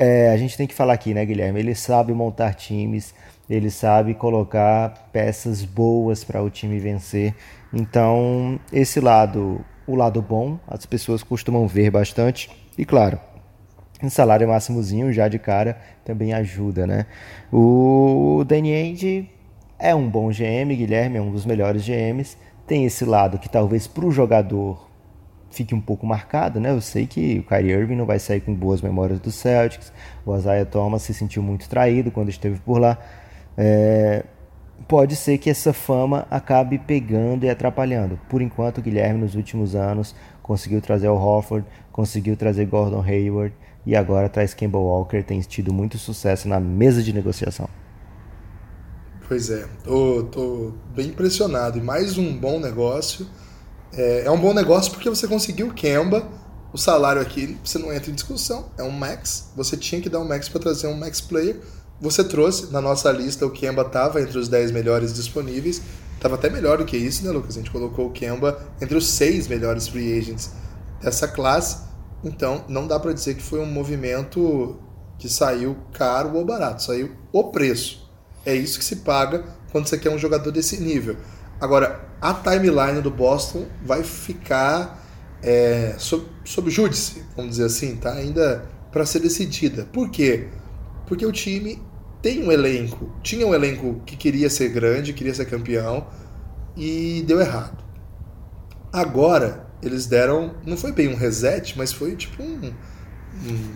É, 0.00 0.30
a 0.30 0.36
gente 0.36 0.56
tem 0.56 0.66
que 0.66 0.74
falar 0.74 0.92
aqui, 0.92 1.12
né, 1.12 1.24
Guilherme? 1.26 1.58
Ele 1.58 1.74
sabe 1.74 2.12
montar 2.12 2.54
times, 2.54 3.12
ele 3.48 3.70
sabe 3.70 4.14
colocar 4.14 5.08
peças 5.12 5.64
boas 5.64 6.22
para 6.22 6.42
o 6.42 6.50
time 6.50 6.78
vencer. 6.78 7.34
Então, 7.72 8.60
esse 8.72 9.00
lado, 9.00 9.64
o 9.86 9.94
lado 9.94 10.20
bom, 10.20 10.58
as 10.66 10.84
pessoas 10.84 11.22
costumam 11.22 11.66
ver 11.66 11.90
bastante. 11.90 12.50
E 12.76 12.84
claro, 12.84 13.18
um 14.02 14.10
salário 14.10 14.46
máximozinho 14.48 15.12
já 15.12 15.28
de 15.28 15.38
cara 15.38 15.78
também 16.04 16.32
ajuda, 16.32 16.86
né? 16.86 17.06
O 17.52 18.44
Danny 18.46 18.72
Ainge 18.72 19.30
é 19.78 19.94
um 19.94 20.08
bom 20.08 20.28
GM, 20.28 20.74
Guilherme 20.76 21.18
é 21.18 21.22
um 21.22 21.30
dos 21.30 21.46
melhores 21.46 21.84
GMs. 21.84 22.36
Tem 22.66 22.84
esse 22.84 23.04
lado 23.04 23.38
que 23.38 23.48
talvez 23.48 23.86
para 23.86 24.04
o 24.04 24.10
jogador 24.10 24.88
fique 25.50 25.74
um 25.74 25.80
pouco 25.80 26.06
marcado, 26.06 26.60
né? 26.60 26.70
Eu 26.70 26.80
sei 26.80 27.06
que 27.06 27.38
o 27.38 27.42
Kyrie 27.42 27.72
Irving 27.72 27.96
não 27.96 28.06
vai 28.06 28.18
sair 28.18 28.40
com 28.40 28.54
boas 28.54 28.82
memórias 28.82 29.18
do 29.18 29.30
Celtics. 29.30 29.92
O 30.24 30.36
Isaiah 30.36 30.66
Thomas 30.66 31.02
se 31.02 31.14
sentiu 31.14 31.42
muito 31.42 31.68
traído 31.68 32.10
quando 32.10 32.28
esteve 32.28 32.58
por 32.60 32.78
lá. 32.78 32.98
É... 33.58 34.24
Pode 34.86 35.16
ser 35.16 35.36
que 35.36 35.50
essa 35.50 35.72
fama 35.72 36.26
acabe 36.30 36.78
pegando 36.78 37.44
e 37.44 37.50
atrapalhando. 37.50 38.18
Por 38.30 38.40
enquanto, 38.40 38.78
o 38.78 38.82
Guilherme 38.82 39.20
nos 39.20 39.34
últimos 39.34 39.74
anos 39.74 40.14
conseguiu 40.42 40.80
trazer 40.80 41.08
o 41.08 41.16
Hofford, 41.16 41.66
conseguiu 41.92 42.34
trazer 42.36 42.64
Gordon 42.64 43.02
Hayward 43.02 43.54
e 43.84 43.94
agora 43.94 44.28
traz 44.30 44.54
Campbell 44.54 44.80
Walker, 44.80 45.22
tem 45.22 45.40
tido 45.40 45.74
muito 45.74 45.98
sucesso 45.98 46.48
na 46.48 46.58
mesa 46.58 47.02
de 47.02 47.12
negociação. 47.12 47.68
Pois 49.28 49.50
é, 49.50 49.66
tô, 49.84 50.22
tô 50.32 50.72
bem 50.94 51.08
impressionado. 51.08 51.76
E 51.76 51.82
mais 51.82 52.16
um 52.16 52.34
bom 52.34 52.58
negócio. 52.58 53.26
É, 53.92 54.22
é 54.24 54.30
um 54.30 54.40
bom 54.40 54.54
negócio 54.54 54.90
porque 54.90 55.10
você 55.10 55.28
conseguiu 55.28 55.68
o 55.68 55.74
Kemba. 55.74 56.26
O 56.72 56.78
salário 56.78 57.20
aqui 57.20 57.58
você 57.62 57.78
não 57.78 57.92
entra 57.92 58.10
em 58.10 58.14
discussão, 58.14 58.70
é 58.78 58.82
um 58.82 58.90
max. 58.90 59.52
Você 59.54 59.76
tinha 59.76 60.00
que 60.00 60.08
dar 60.08 60.20
um 60.20 60.28
max 60.28 60.48
para 60.48 60.60
trazer 60.60 60.86
um 60.86 60.96
max 60.96 61.20
player. 61.20 61.60
Você 62.00 62.22
trouxe 62.22 62.72
na 62.72 62.80
nossa 62.80 63.10
lista 63.10 63.44
o 63.44 63.50
Kemba 63.50 63.82
estava 63.82 64.20
entre 64.20 64.38
os 64.38 64.48
10 64.48 64.70
melhores 64.70 65.12
disponíveis. 65.12 65.82
Estava 66.14 66.36
até 66.36 66.48
melhor 66.48 66.78
do 66.78 66.84
que 66.84 66.96
isso, 66.96 67.24
né, 67.24 67.30
Lucas? 67.30 67.56
A 67.56 67.60
gente 67.60 67.70
colocou 67.70 68.06
o 68.06 68.10
Kemba 68.10 68.60
entre 68.80 68.96
os 68.96 69.08
6 69.08 69.48
melhores 69.48 69.88
free 69.88 70.18
agents 70.18 70.50
dessa 71.02 71.26
classe. 71.26 71.88
Então, 72.22 72.64
não 72.68 72.86
dá 72.86 72.98
para 72.98 73.12
dizer 73.12 73.34
que 73.34 73.42
foi 73.42 73.60
um 73.60 73.66
movimento 73.66 74.78
que 75.18 75.28
saiu 75.28 75.76
caro 75.92 76.36
ou 76.36 76.44
barato, 76.44 76.82
saiu 76.82 77.12
o 77.32 77.44
preço. 77.50 78.08
É 78.46 78.54
isso 78.54 78.78
que 78.78 78.84
se 78.84 78.96
paga 78.96 79.44
quando 79.72 79.86
você 79.86 79.98
quer 79.98 80.10
um 80.10 80.18
jogador 80.18 80.50
desse 80.50 80.80
nível. 80.80 81.16
Agora, 81.60 82.08
a 82.20 82.32
timeline 82.32 83.00
do 83.02 83.10
Boston 83.10 83.66
vai 83.84 84.04
ficar 84.04 85.04
é, 85.42 85.94
sob, 85.98 86.26
sob 86.44 86.70
júdice, 86.70 87.24
vamos 87.36 87.52
dizer 87.52 87.64
assim, 87.64 87.96
tá? 87.96 88.12
Ainda 88.12 88.64
para 88.92 89.04
ser 89.04 89.20
decidida. 89.20 89.84
Por 89.92 90.10
quê? 90.10 90.48
Porque 91.06 91.26
o 91.26 91.32
time 91.32 91.82
tem 92.20 92.42
um 92.42 92.50
elenco, 92.50 93.12
tinha 93.22 93.46
um 93.46 93.54
elenco 93.54 94.02
que 94.04 94.16
queria 94.16 94.50
ser 94.50 94.68
grande, 94.70 95.12
queria 95.12 95.34
ser 95.34 95.46
campeão 95.46 96.06
e 96.76 97.24
deu 97.26 97.40
errado. 97.40 97.84
Agora 98.92 99.66
eles 99.82 100.06
deram. 100.06 100.54
Não 100.66 100.76
foi 100.76 100.92
bem 100.92 101.08
um 101.08 101.16
reset, 101.16 101.76
mas 101.76 101.92
foi 101.92 102.16
tipo 102.16 102.42
um. 102.42 102.72
um 103.46 103.74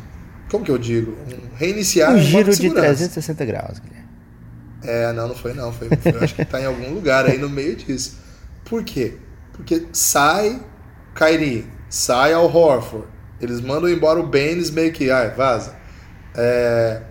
como 0.51 0.65
que 0.65 0.71
eu 0.71 0.79
digo? 0.79 1.13
Um 1.13 1.57
reiniciar. 1.57 2.13
Um 2.13 2.19
giro 2.19 2.55
de 2.55 2.71
360 2.71 3.45
graus, 3.45 3.79
Guilherme. 3.79 4.09
É, 4.83 5.13
não, 5.13 5.29
não 5.29 5.35
foi 5.35 5.55
não. 5.55 5.73
Foi, 5.73 5.89
foi 5.89 6.13
acho 6.21 6.35
que 6.35 6.45
tá 6.45 6.61
em 6.61 6.67
algum 6.67 6.93
lugar 6.93 7.27
aí 7.27 7.39
no 7.39 7.49
meio 7.49 7.77
disso. 7.77 8.19
Por 8.65 8.83
quê? 8.85 9.19
Porque 9.53 9.87
sai 9.93 10.61
Kyrie, 11.15 11.67
sai 11.89 12.33
Al 12.33 12.55
Horford. 12.55 13.07
Eles 13.41 13.61
mandam 13.61 13.89
embora 13.89 14.21
o 14.21 14.27
Baines 14.27 14.71
meio 14.71 14.93
que, 14.93 15.11
ai, 15.11 15.31
vaza. 15.31 15.75
É, 16.35 17.03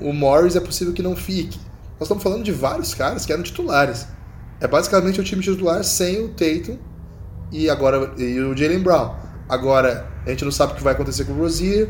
o 0.00 0.12
Morris 0.12 0.56
é 0.56 0.60
possível 0.60 0.92
que 0.92 1.02
não 1.02 1.16
fique. 1.16 1.58
Nós 1.98 2.02
estamos 2.02 2.22
falando 2.22 2.44
de 2.44 2.52
vários 2.52 2.94
caras 2.94 3.26
que 3.26 3.32
eram 3.32 3.42
titulares. 3.42 4.06
É 4.60 4.66
basicamente 4.66 5.20
o 5.20 5.24
time 5.24 5.42
titular 5.42 5.82
sem 5.84 6.24
o 6.24 6.28
Tatum 6.28 6.78
e 7.50 7.68
agora 7.68 8.12
e 8.16 8.38
o 8.40 8.56
Jalen 8.56 8.80
Brown. 8.80 9.14
Agora, 9.48 10.06
a 10.26 10.30
gente 10.30 10.44
não 10.44 10.52
sabe 10.52 10.72
o 10.72 10.76
que 10.76 10.82
vai 10.82 10.92
acontecer 10.92 11.24
com 11.24 11.32
o 11.32 11.38
Rozier. 11.38 11.88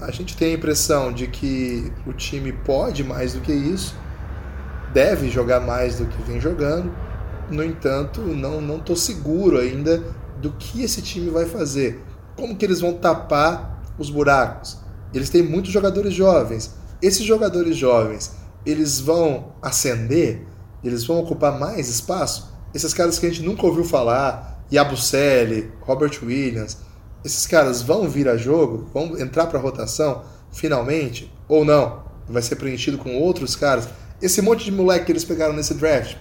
A 0.00 0.10
gente 0.10 0.36
tem 0.36 0.52
a 0.52 0.56
impressão 0.56 1.12
de 1.12 1.26
que 1.26 1.92
o 2.06 2.12
time 2.12 2.52
pode 2.52 3.02
mais 3.02 3.32
do 3.32 3.40
que 3.40 3.52
isso, 3.52 3.96
deve 4.92 5.30
jogar 5.30 5.60
mais 5.60 5.98
do 5.98 6.06
que 6.06 6.22
vem 6.22 6.40
jogando. 6.40 6.92
No 7.50 7.62
entanto, 7.62 8.20
não 8.20 8.60
não 8.60 8.78
tô 8.78 8.94
seguro 8.94 9.58
ainda 9.58 10.02
do 10.40 10.52
que 10.52 10.82
esse 10.82 11.00
time 11.00 11.30
vai 11.30 11.46
fazer. 11.46 12.02
Como 12.36 12.56
que 12.56 12.64
eles 12.64 12.80
vão 12.80 12.94
tapar 12.94 13.82
os 13.98 14.10
buracos. 14.10 14.78
Eles 15.12 15.30
têm 15.30 15.42
muitos 15.42 15.72
jogadores 15.72 16.12
jovens. 16.12 16.74
Esses 17.04 17.22
jogadores 17.22 17.76
jovens, 17.76 18.32
eles 18.64 18.98
vão 18.98 19.52
ascender? 19.60 20.40
Eles 20.82 21.04
vão 21.04 21.18
ocupar 21.18 21.60
mais 21.60 21.86
espaço? 21.86 22.50
Esses 22.72 22.94
caras 22.94 23.18
que 23.18 23.26
a 23.26 23.28
gente 23.28 23.42
nunca 23.42 23.66
ouviu 23.66 23.84
falar, 23.84 24.64
Yabusele, 24.72 25.70
Robert 25.82 26.18
Williams, 26.22 26.78
esses 27.22 27.46
caras 27.46 27.82
vão 27.82 28.08
vir 28.08 28.26
a 28.26 28.38
jogo? 28.38 28.88
Vão 28.94 29.18
entrar 29.20 29.48
para 29.48 29.58
rotação 29.58 30.24
finalmente? 30.50 31.30
Ou 31.46 31.62
não? 31.62 32.04
Vai 32.26 32.40
ser 32.40 32.56
preenchido 32.56 32.96
com 32.96 33.14
outros 33.18 33.54
caras? 33.54 33.86
Esse 34.22 34.40
monte 34.40 34.64
de 34.64 34.72
moleque 34.72 35.04
que 35.04 35.12
eles 35.12 35.26
pegaram 35.26 35.52
nesse 35.52 35.74
draft, 35.74 36.16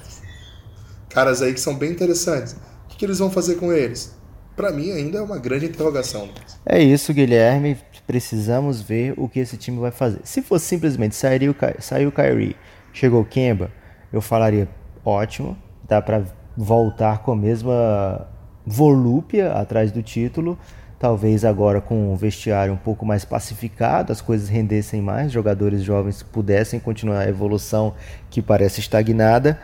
caras 1.08 1.42
aí 1.42 1.54
que 1.54 1.62
são 1.62 1.76
bem 1.76 1.92
interessantes. 1.92 2.58
O 2.92 2.98
que 2.98 3.06
eles 3.06 3.20
vão 3.20 3.32
fazer 3.32 3.56
com 3.56 3.72
eles? 3.72 4.18
Para 4.54 4.70
mim 4.70 4.92
ainda 4.92 5.20
é 5.20 5.22
uma 5.22 5.38
grande 5.38 5.66
interrogação. 5.66 6.28
É 6.66 6.84
isso, 6.84 7.14
Guilherme. 7.14 7.78
Precisamos 8.06 8.82
ver 8.82 9.14
o 9.18 9.30
que 9.30 9.40
esse 9.40 9.58
time 9.58 9.80
vai 9.80 9.92
fazer. 9.92 10.20
Se 10.24 10.42
fosse 10.42 10.66
simplesmente 10.66 11.16
sair 11.16 11.48
o, 11.48 11.52
o 11.52 12.12
Kyrie, 12.12 12.56
chegou 12.92 13.22
o 13.22 13.26
Kemba, 13.26 13.72
eu 14.12 14.22
falaria 14.22 14.68
ótimo, 15.06 15.58
dá 15.88 16.02
para 16.02 16.24
voltar 16.56 17.20
com 17.20 17.32
a 17.32 17.36
mesma 17.36 18.28
volúpia 18.66 19.54
atrás 19.54 19.92
do 19.92 20.02
título. 20.02 20.58
Talvez 21.00 21.44
agora 21.44 21.82
com 21.82 22.14
um 22.14 22.16
vestiário 22.16 22.74
um 22.74 22.78
pouco 22.78 23.06
mais 23.06 23.26
pacificado, 23.26 24.14
as 24.14 24.22
coisas 24.22 24.48
rendessem 24.48 25.02
mais, 25.02 25.34
jogadores 25.34 25.84
jovens 25.84 26.24
pudessem 26.24 26.80
continuar 26.80 27.20
a 27.20 27.30
evolução 27.30 27.94
que 28.30 28.42
parece 28.42 28.80
estagnada. 28.80 29.60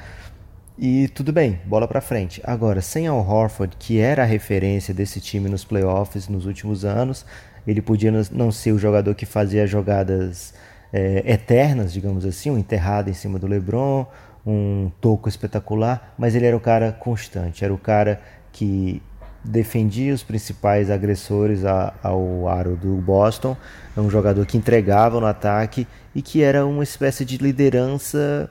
E 0.81 1.09
tudo 1.09 1.33
bem, 1.33 1.59
bola 1.65 1.89
para 1.89 1.99
frente. 1.99 2.41
Agora, 2.41 2.79
sem 2.81 3.05
Al 3.05 3.19
Horford, 3.19 3.75
que 3.77 3.99
era 3.99 4.23
a 4.23 4.25
referência 4.25 4.93
desse 4.93 5.19
time 5.19 5.49
nos 5.49 5.65
playoffs 5.65 6.29
nos 6.29 6.45
últimos 6.45 6.85
anos, 6.85 7.25
ele 7.67 7.81
podia 7.81 8.09
não 8.31 8.49
ser 8.49 8.71
o 8.71 8.79
jogador 8.79 9.13
que 9.13 9.25
fazia 9.25 9.67
jogadas 9.67 10.53
é, 10.93 11.21
eternas, 11.33 11.91
digamos 11.91 12.25
assim, 12.25 12.49
um 12.49 12.57
enterrado 12.57 13.09
em 13.09 13.13
cima 13.13 13.37
do 13.37 13.45
LeBron, 13.45 14.05
um 14.47 14.89
toco 15.01 15.27
espetacular, 15.27 16.13
mas 16.17 16.33
ele 16.33 16.45
era 16.45 16.55
o 16.55 16.61
cara 16.61 16.93
constante, 16.93 17.65
era 17.65 17.73
o 17.73 17.77
cara 17.77 18.21
que 18.53 19.01
defendia 19.43 20.13
os 20.13 20.23
principais 20.23 20.89
agressores 20.89 21.65
ao 21.65 22.47
aro 22.47 22.77
do 22.77 22.95
Boston, 22.95 23.57
é 23.97 23.99
um 23.99 24.09
jogador 24.09 24.45
que 24.45 24.55
entregava 24.57 25.19
no 25.19 25.25
ataque 25.25 25.85
e 26.15 26.21
que 26.21 26.41
era 26.41 26.65
uma 26.65 26.83
espécie 26.83 27.25
de 27.25 27.35
liderança 27.35 28.49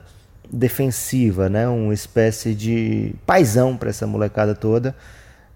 defensiva, 0.51 1.49
né? 1.49 1.67
Uma 1.67 1.93
espécie 1.93 2.53
de 2.53 3.13
paisão 3.25 3.77
para 3.77 3.89
essa 3.89 4.07
molecada 4.07 4.55
toda. 4.55 4.95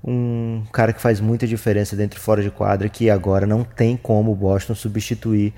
Um 0.03 0.63
cara 0.71 0.91
que 0.91 1.01
faz 1.01 1.19
muita 1.19 1.47
diferença 1.47 1.95
dentro 1.95 2.19
e 2.19 2.21
fora 2.21 2.41
de 2.41 2.51
quadra, 2.51 2.89
que 2.89 3.09
agora 3.09 3.47
não 3.47 3.63
tem 3.63 3.95
como 3.95 4.31
o 4.31 4.35
Boston 4.35 4.75
substituir. 4.75 5.53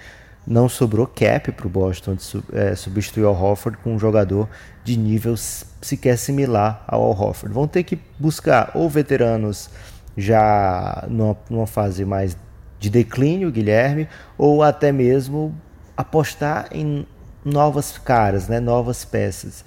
Não 0.47 0.69
sobrou 0.69 1.07
cap 1.07 1.51
para 1.51 1.65
o 1.65 1.69
Boston 1.69 2.15
de 2.15 2.43
é, 2.53 2.75
substituir 2.75 3.23
o 3.23 3.31
Hofford 3.31 3.79
com 3.79 3.95
um 3.95 3.99
jogador 3.99 4.47
de 4.83 4.95
nível 4.95 5.35
sequer 5.35 6.17
similar 6.17 6.83
ao 6.87 7.01
Al 7.01 7.19
Hofford. 7.19 7.53
Vão 7.53 7.67
ter 7.67 7.83
que 7.83 7.97
buscar 8.19 8.71
ou 8.75 8.87
veteranos 8.87 9.69
já 10.15 11.03
numa, 11.09 11.35
numa 11.49 11.67
fase 11.67 12.05
mais 12.05 12.37
de 12.79 12.89
declínio, 12.91 13.51
Guilherme, 13.51 14.07
ou 14.37 14.61
até 14.61 14.91
mesmo 14.91 15.55
apostar 15.97 16.67
em 16.71 17.07
novas 17.45 17.97
caras, 17.99 18.47
né, 18.47 18.59
novas 18.59 19.05
peças. 19.05 19.63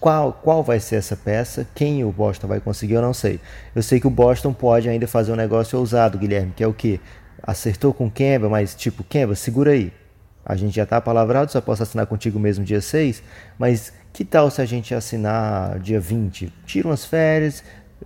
Qual, 0.00 0.32
qual 0.32 0.62
vai 0.62 0.80
ser 0.80 0.96
essa 0.96 1.14
peça? 1.14 1.66
Quem 1.74 2.02
o 2.02 2.10
Boston 2.10 2.46
vai 2.46 2.58
conseguir? 2.58 2.94
Eu 2.94 3.02
não 3.02 3.12
sei. 3.12 3.38
Eu 3.74 3.82
sei 3.82 4.00
que 4.00 4.06
o 4.06 4.10
Boston 4.10 4.54
pode 4.54 4.88
ainda 4.88 5.06
fazer 5.06 5.30
um 5.30 5.36
negócio 5.36 5.78
ousado, 5.78 6.16
Guilherme, 6.16 6.52
que 6.56 6.64
é 6.64 6.66
o 6.66 6.72
que? 6.72 6.98
Acertou 7.42 7.92
com 7.92 8.06
o 8.06 8.10
Kemba, 8.10 8.48
mas 8.48 8.74
tipo, 8.74 9.04
Kemba, 9.04 9.34
segura 9.34 9.72
aí. 9.72 9.92
A 10.44 10.56
gente 10.56 10.74
já 10.74 10.84
está 10.84 10.98
palavrado, 11.02 11.52
só 11.52 11.60
posso 11.60 11.82
assinar 11.82 12.06
contigo 12.06 12.38
mesmo 12.38 12.64
dia 12.64 12.80
6, 12.80 13.22
mas 13.58 13.92
que 14.10 14.24
tal 14.24 14.50
se 14.50 14.62
a 14.62 14.64
gente 14.64 14.94
assinar 14.94 15.78
dia 15.80 16.00
20? 16.00 16.50
Tira 16.64 16.88
umas 16.88 17.04
férias, 17.04 17.62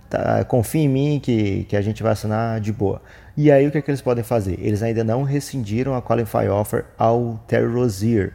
tá, 0.09 0.43
confia 0.43 0.81
em 0.81 0.89
mim 0.89 1.19
que, 1.23 1.63
que 1.63 1.77
a 1.77 1.81
gente 1.81 2.03
vai 2.03 2.11
assinar 2.11 2.59
de 2.59 2.73
boa. 2.73 3.01
E 3.37 3.49
aí 3.49 3.65
o 3.65 3.71
que, 3.71 3.77
é 3.77 3.81
que 3.81 3.89
eles 3.89 4.01
podem 4.01 4.23
fazer? 4.23 4.59
Eles 4.59 4.83
ainda 4.83 5.03
não 5.03 5.23
rescindiram 5.23 5.95
a 5.95 6.01
qualify 6.01 6.49
offer 6.49 6.85
ao 6.97 7.39
Terry 7.47 7.73
Rozier 7.73 8.33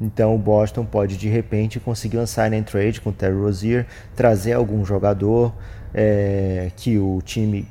então 0.00 0.34
o 0.34 0.38
Boston 0.38 0.84
pode 0.84 1.16
de 1.16 1.28
repente 1.28 1.78
conseguir 1.78 2.18
um 2.18 2.26
sign 2.26 2.56
and 2.56 2.62
trade 2.62 3.00
com 3.00 3.10
o 3.10 3.12
Terry 3.12 3.36
Rozier, 3.36 3.86
trazer 4.16 4.54
algum 4.54 4.84
jogador 4.84 5.52
é, 5.92 6.70
que 6.76 6.98
o 6.98 7.20
time 7.22 7.68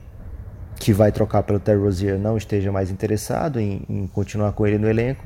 que 0.79 0.93
vai 0.93 1.11
trocar 1.11 1.43
pelo 1.43 1.59
Terry 1.59 1.79
Rozier 1.79 2.19
não 2.19 2.37
esteja 2.37 2.71
mais 2.71 2.91
interessado 2.91 3.59
em, 3.59 3.81
em 3.89 4.07
continuar 4.07 4.53
com 4.53 4.65
ele 4.65 4.77
no 4.77 4.87
elenco. 4.87 5.25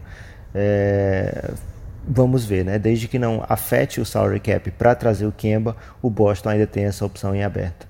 É, 0.55 1.51
vamos 2.07 2.45
ver, 2.45 2.63
né? 2.63 2.79
Desde 2.79 3.07
que 3.07 3.19
não 3.19 3.45
afete 3.47 3.99
o 3.99 4.05
salary 4.05 4.39
cap 4.39 4.71
para 4.71 4.95
trazer 4.95 5.25
o 5.25 5.31
Kemba, 5.31 5.75
o 6.01 6.09
Boston 6.09 6.49
ainda 6.49 6.67
tem 6.67 6.85
essa 6.85 7.05
opção 7.05 7.35
em 7.35 7.43
aberto. 7.43 7.87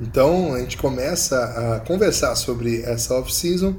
Então 0.00 0.54
a 0.54 0.60
gente 0.60 0.78
começa 0.78 1.36
a 1.36 1.80
conversar 1.80 2.34
sobre 2.34 2.80
essa 2.82 3.14
off-season 3.14 3.76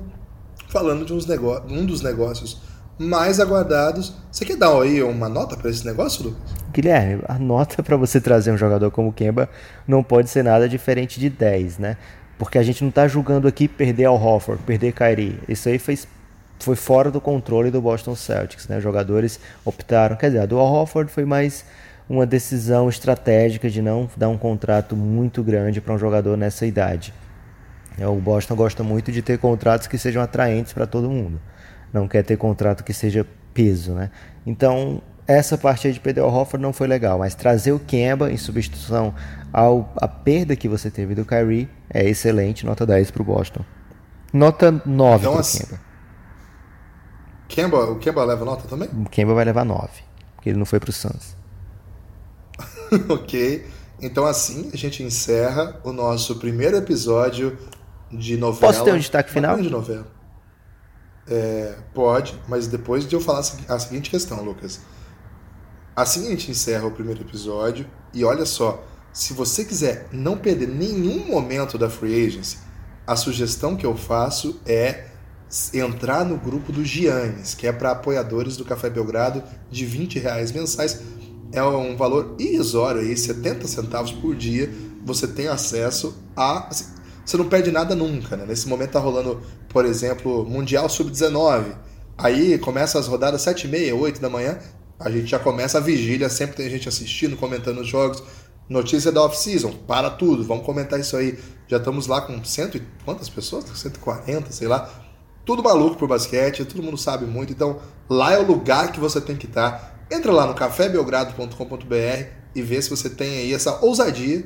falando 0.69 1.04
de 1.04 1.13
uns 1.13 1.27
um 1.67 1.86
dos 1.86 2.01
negócios 2.01 2.62
mais 3.02 3.40
aguardados. 3.40 4.14
Você 4.32 4.46
quer 4.46 4.56
dar 4.56 4.80
aí 4.80 5.02
uma 5.02 5.28
nota 5.28 5.58
para 5.58 5.70
esse 5.70 5.86
negócio, 5.86 6.24
Lucas? 6.24 6.40
Guilherme, 6.72 7.24
a 7.28 7.38
nota 7.40 7.82
para 7.82 7.98
você 7.98 8.22
trazer 8.22 8.52
um 8.52 8.58
jogador 8.58 8.92
como 8.92 9.12
Kemba 9.12 9.50
não 9.88 10.04
pode 10.04 10.30
ser 10.30 10.44
nada 10.44 10.70
diferente 10.70 11.20
de 11.20 11.30
10, 11.30 11.80
né? 11.80 11.98
Porque 12.38 12.58
a 12.58 12.64
gente 12.64 12.82
não 12.84 12.90
está 12.90 13.08
julgando 13.08 13.48
aqui 13.48 13.68
perder 13.68 14.06
ao 14.06 14.22
Hofford, 14.22 14.62
perder 14.64 14.94
Kyrie. 14.94 15.40
Isso 15.50 15.68
aí 15.68 15.80
fez, 15.80 16.08
foi 16.60 16.76
fora 16.76 17.10
do 17.10 17.20
controle 17.20 17.72
do 17.72 17.82
Boston 17.82 18.16
Celtics, 18.16 18.68
né? 18.68 18.78
Os 18.78 18.84
jogadores 18.84 19.40
optaram, 19.66 20.16
quer 20.16 20.28
dizer, 20.28 20.40
a 20.40 20.46
do 20.46 20.60
Al 20.60 20.72
Hofford 20.72 21.12
foi 21.12 21.26
mais 21.26 21.66
uma 22.08 22.26
decisão 22.26 22.88
estratégica 22.88 23.70
de 23.70 23.82
não 23.82 24.10
dar 24.16 24.30
um 24.30 24.38
contrato 24.38 24.96
muito 24.96 25.44
grande 25.44 25.82
para 25.82 25.94
um 25.94 25.98
jogador 25.98 26.38
nessa 26.38 26.66
idade. 26.66 27.14
É, 27.98 28.08
o 28.08 28.16
Boston 28.16 28.56
gosta 28.56 28.84
muito 28.84 29.12
de 29.12 29.22
ter 29.22 29.38
contratos 29.38 29.88
que 29.88 29.98
sejam 29.98 30.22
atraentes 30.22 30.72
para 30.72 30.86
todo 30.86 31.10
mundo 31.10 31.40
não 31.93 32.08
quer 32.08 32.23
ter 32.23 32.38
contrato 32.38 32.84
que 32.84 32.93
seja 32.93 33.25
peso, 33.54 33.93
né? 33.93 34.12
Então, 34.45 35.01
essa 35.27 35.58
parte 35.58 35.88
aí 35.88 35.93
de 35.93 35.99
perder 35.99 36.21
o 36.21 36.27
Hofford 36.27 36.62
não 36.62 36.73
foi 36.73 36.88
legal, 36.88 37.19
mas 37.19 37.36
trazer 37.36 37.71
o 37.71 37.80
Kemba 37.80 38.32
em 38.32 38.38
substituição 38.38 39.13
ao 39.51 39.91
a 39.97 40.08
perda 40.08 40.56
que 40.56 40.67
você 40.67 40.89
teve 40.89 41.15
do 41.15 41.25
Kyrie 41.25 41.69
é 41.89 42.08
excelente, 42.08 42.65
nota 42.65 42.86
10 42.86 43.12
para 43.12 43.21
o 43.21 43.25
Boston. 43.25 43.63
Nota 44.34 44.71
9 44.86 45.19
então, 45.19 45.34
para 45.34 45.41
o 45.41 45.45
Kemba. 45.45 45.82
Kemba. 47.47 47.91
O 47.91 47.95
Kemba 47.97 48.23
leva 48.23 48.45
nota 48.45 48.67
também? 48.67 48.89
O 48.89 49.10
Kemba 49.10 49.34
vai 49.34 49.45
levar 49.45 49.65
9, 49.65 49.89
porque 50.36 50.49
ele 50.49 50.58
não 50.58 50.65
foi 50.65 50.80
para 50.80 50.89
o 50.89 50.93
Suns. 50.93 51.36
ok, 53.10 53.65
então 54.01 54.25
assim 54.25 54.69
a 54.73 54.77
gente 54.77 55.04
encerra 55.04 55.80
o 55.84 55.91
nosso 55.91 56.38
primeiro 56.38 56.77
episódio 56.77 57.58
de 58.12 58.38
novela. 58.38 58.73
Posso 58.73 58.84
ter 58.84 58.93
um 58.93 58.97
destaque 58.97 59.32
final? 59.32 59.60
De 59.60 59.69
novela. 59.69 60.21
É, 61.34 61.78
pode, 61.94 62.38
mas 62.46 62.67
depois 62.67 63.08
de 63.08 63.15
eu 63.15 63.22
falar 63.22 63.39
a 63.39 63.80
seguinte 63.80 64.10
questão, 64.10 64.44
Lucas. 64.44 64.82
Assim 65.96 66.28
a 66.28 66.32
gente 66.32 66.52
encerra 66.52 66.86
o 66.86 66.91
primeiro 66.91 67.22
episódio. 67.22 67.88
E 68.13 68.26
olha 68.26 68.46
só, 68.46 68.84
se 69.13 69.34
você 69.34 69.63
quiser 69.63 70.10
não 70.12 70.38
perder 70.38 70.67
nenhum 70.67 71.26
momento 71.26 71.78
da 71.78 71.89
Free 71.89 72.28
Agency, 72.28 72.58
a 73.08 73.15
sugestão 73.15 73.78
que 73.78 73.86
eu 73.86 73.96
faço 73.96 74.60
é 74.65 75.06
entrar 75.74 76.26
no 76.26 76.38
grupo 76.38 76.72
do 76.72 76.84
Giannis, 76.84 77.54
que 77.54 77.65
é 77.65 77.72
para 77.72 77.91
apoiadores 77.91 78.58
do 78.58 78.65
Café 78.65 78.89
Belgrado, 78.89 79.41
de 79.70 79.86
20 79.86 80.20
reais 80.20 80.52
mensais. 80.52 81.02
É 81.54 81.63
um 81.63 81.96
valor 81.96 82.36
irrisório 82.39 83.02
aí, 83.02 83.15
70 83.15 83.67
centavos 83.67 84.12
por 84.12 84.36
dia. 84.36 84.70
Você 85.06 85.28
tem 85.28 85.48
acesso 85.48 86.13
a. 86.36 86.67
Assim, 86.67 86.86
você 87.26 87.38
não 87.38 87.48
perde 87.48 87.72
nada 87.72 87.96
nunca, 87.96 88.36
né? 88.36 88.46
Nesse 88.48 88.68
momento 88.68 88.92
tá 88.92 89.00
rolando, 89.00 89.42
por 89.70 89.86
exemplo, 89.86 90.46
Mundial 90.46 90.90
Sub-19. 90.90 91.76
Aí 92.18 92.58
começa 92.60 93.00
as 93.00 93.08
rodadas 93.08 93.42
7 93.42 93.66
e 93.66 93.70
meia, 93.70 93.96
8 93.96 94.22
da 94.22 94.30
manhã, 94.30 94.60
a 95.00 95.10
gente 95.10 95.28
já 95.28 95.40
começa 95.40 95.80
a 95.80 95.82
vigília, 95.82 96.30
sempre 96.30 96.56
tem 96.56 96.70
gente 96.70 96.88
assistindo, 96.88 97.36
comentando 97.36 97.82
os 97.82 97.88
jogos. 97.88 98.22
Notícia 98.70 99.12
da 99.12 99.24
off-season, 99.24 99.74
para 99.88 100.10
tudo, 100.10 100.44
vamos 100.44 100.66
comentar 100.66 101.00
isso 101.00 101.18
aí. 101.18 101.38
Já 101.68 101.78
estamos 101.78 102.06
lá 102.08 102.22
com 102.22 102.44
cento 102.44 102.78
e 102.78 102.84
quantas 103.04 103.28
pessoas? 103.28 103.66
140, 103.74 104.52
sei 104.52 104.68
lá. 104.68 104.90
Tudo 105.44 105.64
maluco 105.64 105.96
pro 105.96 106.08
basquete, 106.08 106.64
todo 106.64 106.84
mundo 106.84 106.98
sabe 106.98 107.26
muito. 107.26 107.52
Então, 107.52 107.80
lá 108.08 108.34
é 108.34 108.40
o 108.40 108.46
lugar 108.46 108.92
que 108.92 109.00
você 109.00 109.20
tem 109.20 109.36
que 109.36 109.48
estar. 109.48 110.06
Entra 110.12 110.32
lá 110.32 110.46
no 110.46 110.54
cafébelgrado.com.br 110.54 112.26
e 112.54 112.62
vê 112.62 112.82
se 112.82 112.90
você 112.90 113.10
tem 113.10 113.38
aí 113.38 113.54
essa 113.54 113.84
ousadia 113.84 114.46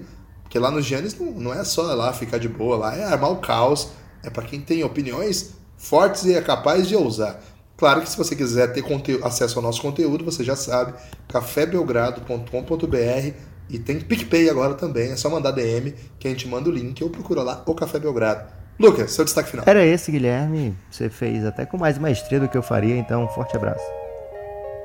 porque 0.55 0.63
lá 0.63 0.71
no 0.71 0.81
Giannis 0.81 1.19
não, 1.19 1.31
não 1.31 1.53
é 1.53 1.65
só 1.65 1.81
lá 1.93 2.13
ficar 2.13 2.37
de 2.37 2.47
boa, 2.47 2.77
lá 2.77 2.95
é 2.95 3.03
armar 3.03 3.29
o 3.29 3.41
caos, 3.41 3.89
é 4.23 4.29
para 4.29 4.43
quem 4.43 4.61
tem 4.61 4.85
opiniões 4.85 5.55
fortes 5.75 6.23
e 6.23 6.33
é 6.33 6.41
capaz 6.41 6.87
de 6.87 6.95
ousar. 6.95 7.41
Claro 7.75 7.99
que 7.99 8.09
se 8.09 8.15
você 8.15 8.37
quiser 8.37 8.71
ter 8.71 8.85
acesso 9.21 9.59
ao 9.59 9.63
nosso 9.63 9.81
conteúdo, 9.81 10.23
você 10.23 10.45
já 10.45 10.55
sabe, 10.55 10.93
cafébelgrado.com.br 11.27 13.33
e 13.69 13.79
tem 13.79 13.99
PicPay 13.99 14.49
agora 14.49 14.75
também, 14.75 15.11
é 15.11 15.17
só 15.17 15.29
mandar 15.29 15.51
DM 15.51 15.93
que 16.17 16.25
a 16.25 16.31
gente 16.31 16.47
manda 16.47 16.69
o 16.69 16.71
link 16.71 17.03
ou 17.03 17.09
procura 17.09 17.43
lá 17.43 17.61
o 17.65 17.75
Café 17.75 17.99
Belgrado. 17.99 18.49
Lucas, 18.79 19.11
seu 19.11 19.25
destaque 19.25 19.49
final. 19.49 19.65
Era 19.67 19.85
esse, 19.85 20.09
Guilherme. 20.09 20.73
Você 20.89 21.09
fez 21.09 21.43
até 21.43 21.65
com 21.65 21.77
mais 21.77 21.97
maestria 21.97 22.39
do 22.39 22.47
que 22.47 22.57
eu 22.57 22.63
faria, 22.63 22.95
então 22.95 23.25
um 23.25 23.27
forte 23.27 23.57
abraço. 23.57 23.83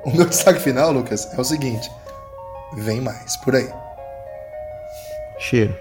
O 0.04 0.10
meu 0.10 0.26
destaque 0.26 0.58
final, 0.58 0.90
Lucas, 0.90 1.28
é 1.32 1.40
o 1.40 1.44
seguinte: 1.44 1.88
vem 2.74 3.00
mais 3.00 3.36
por 3.36 3.54
aí. 3.54 3.70
share 5.40 5.74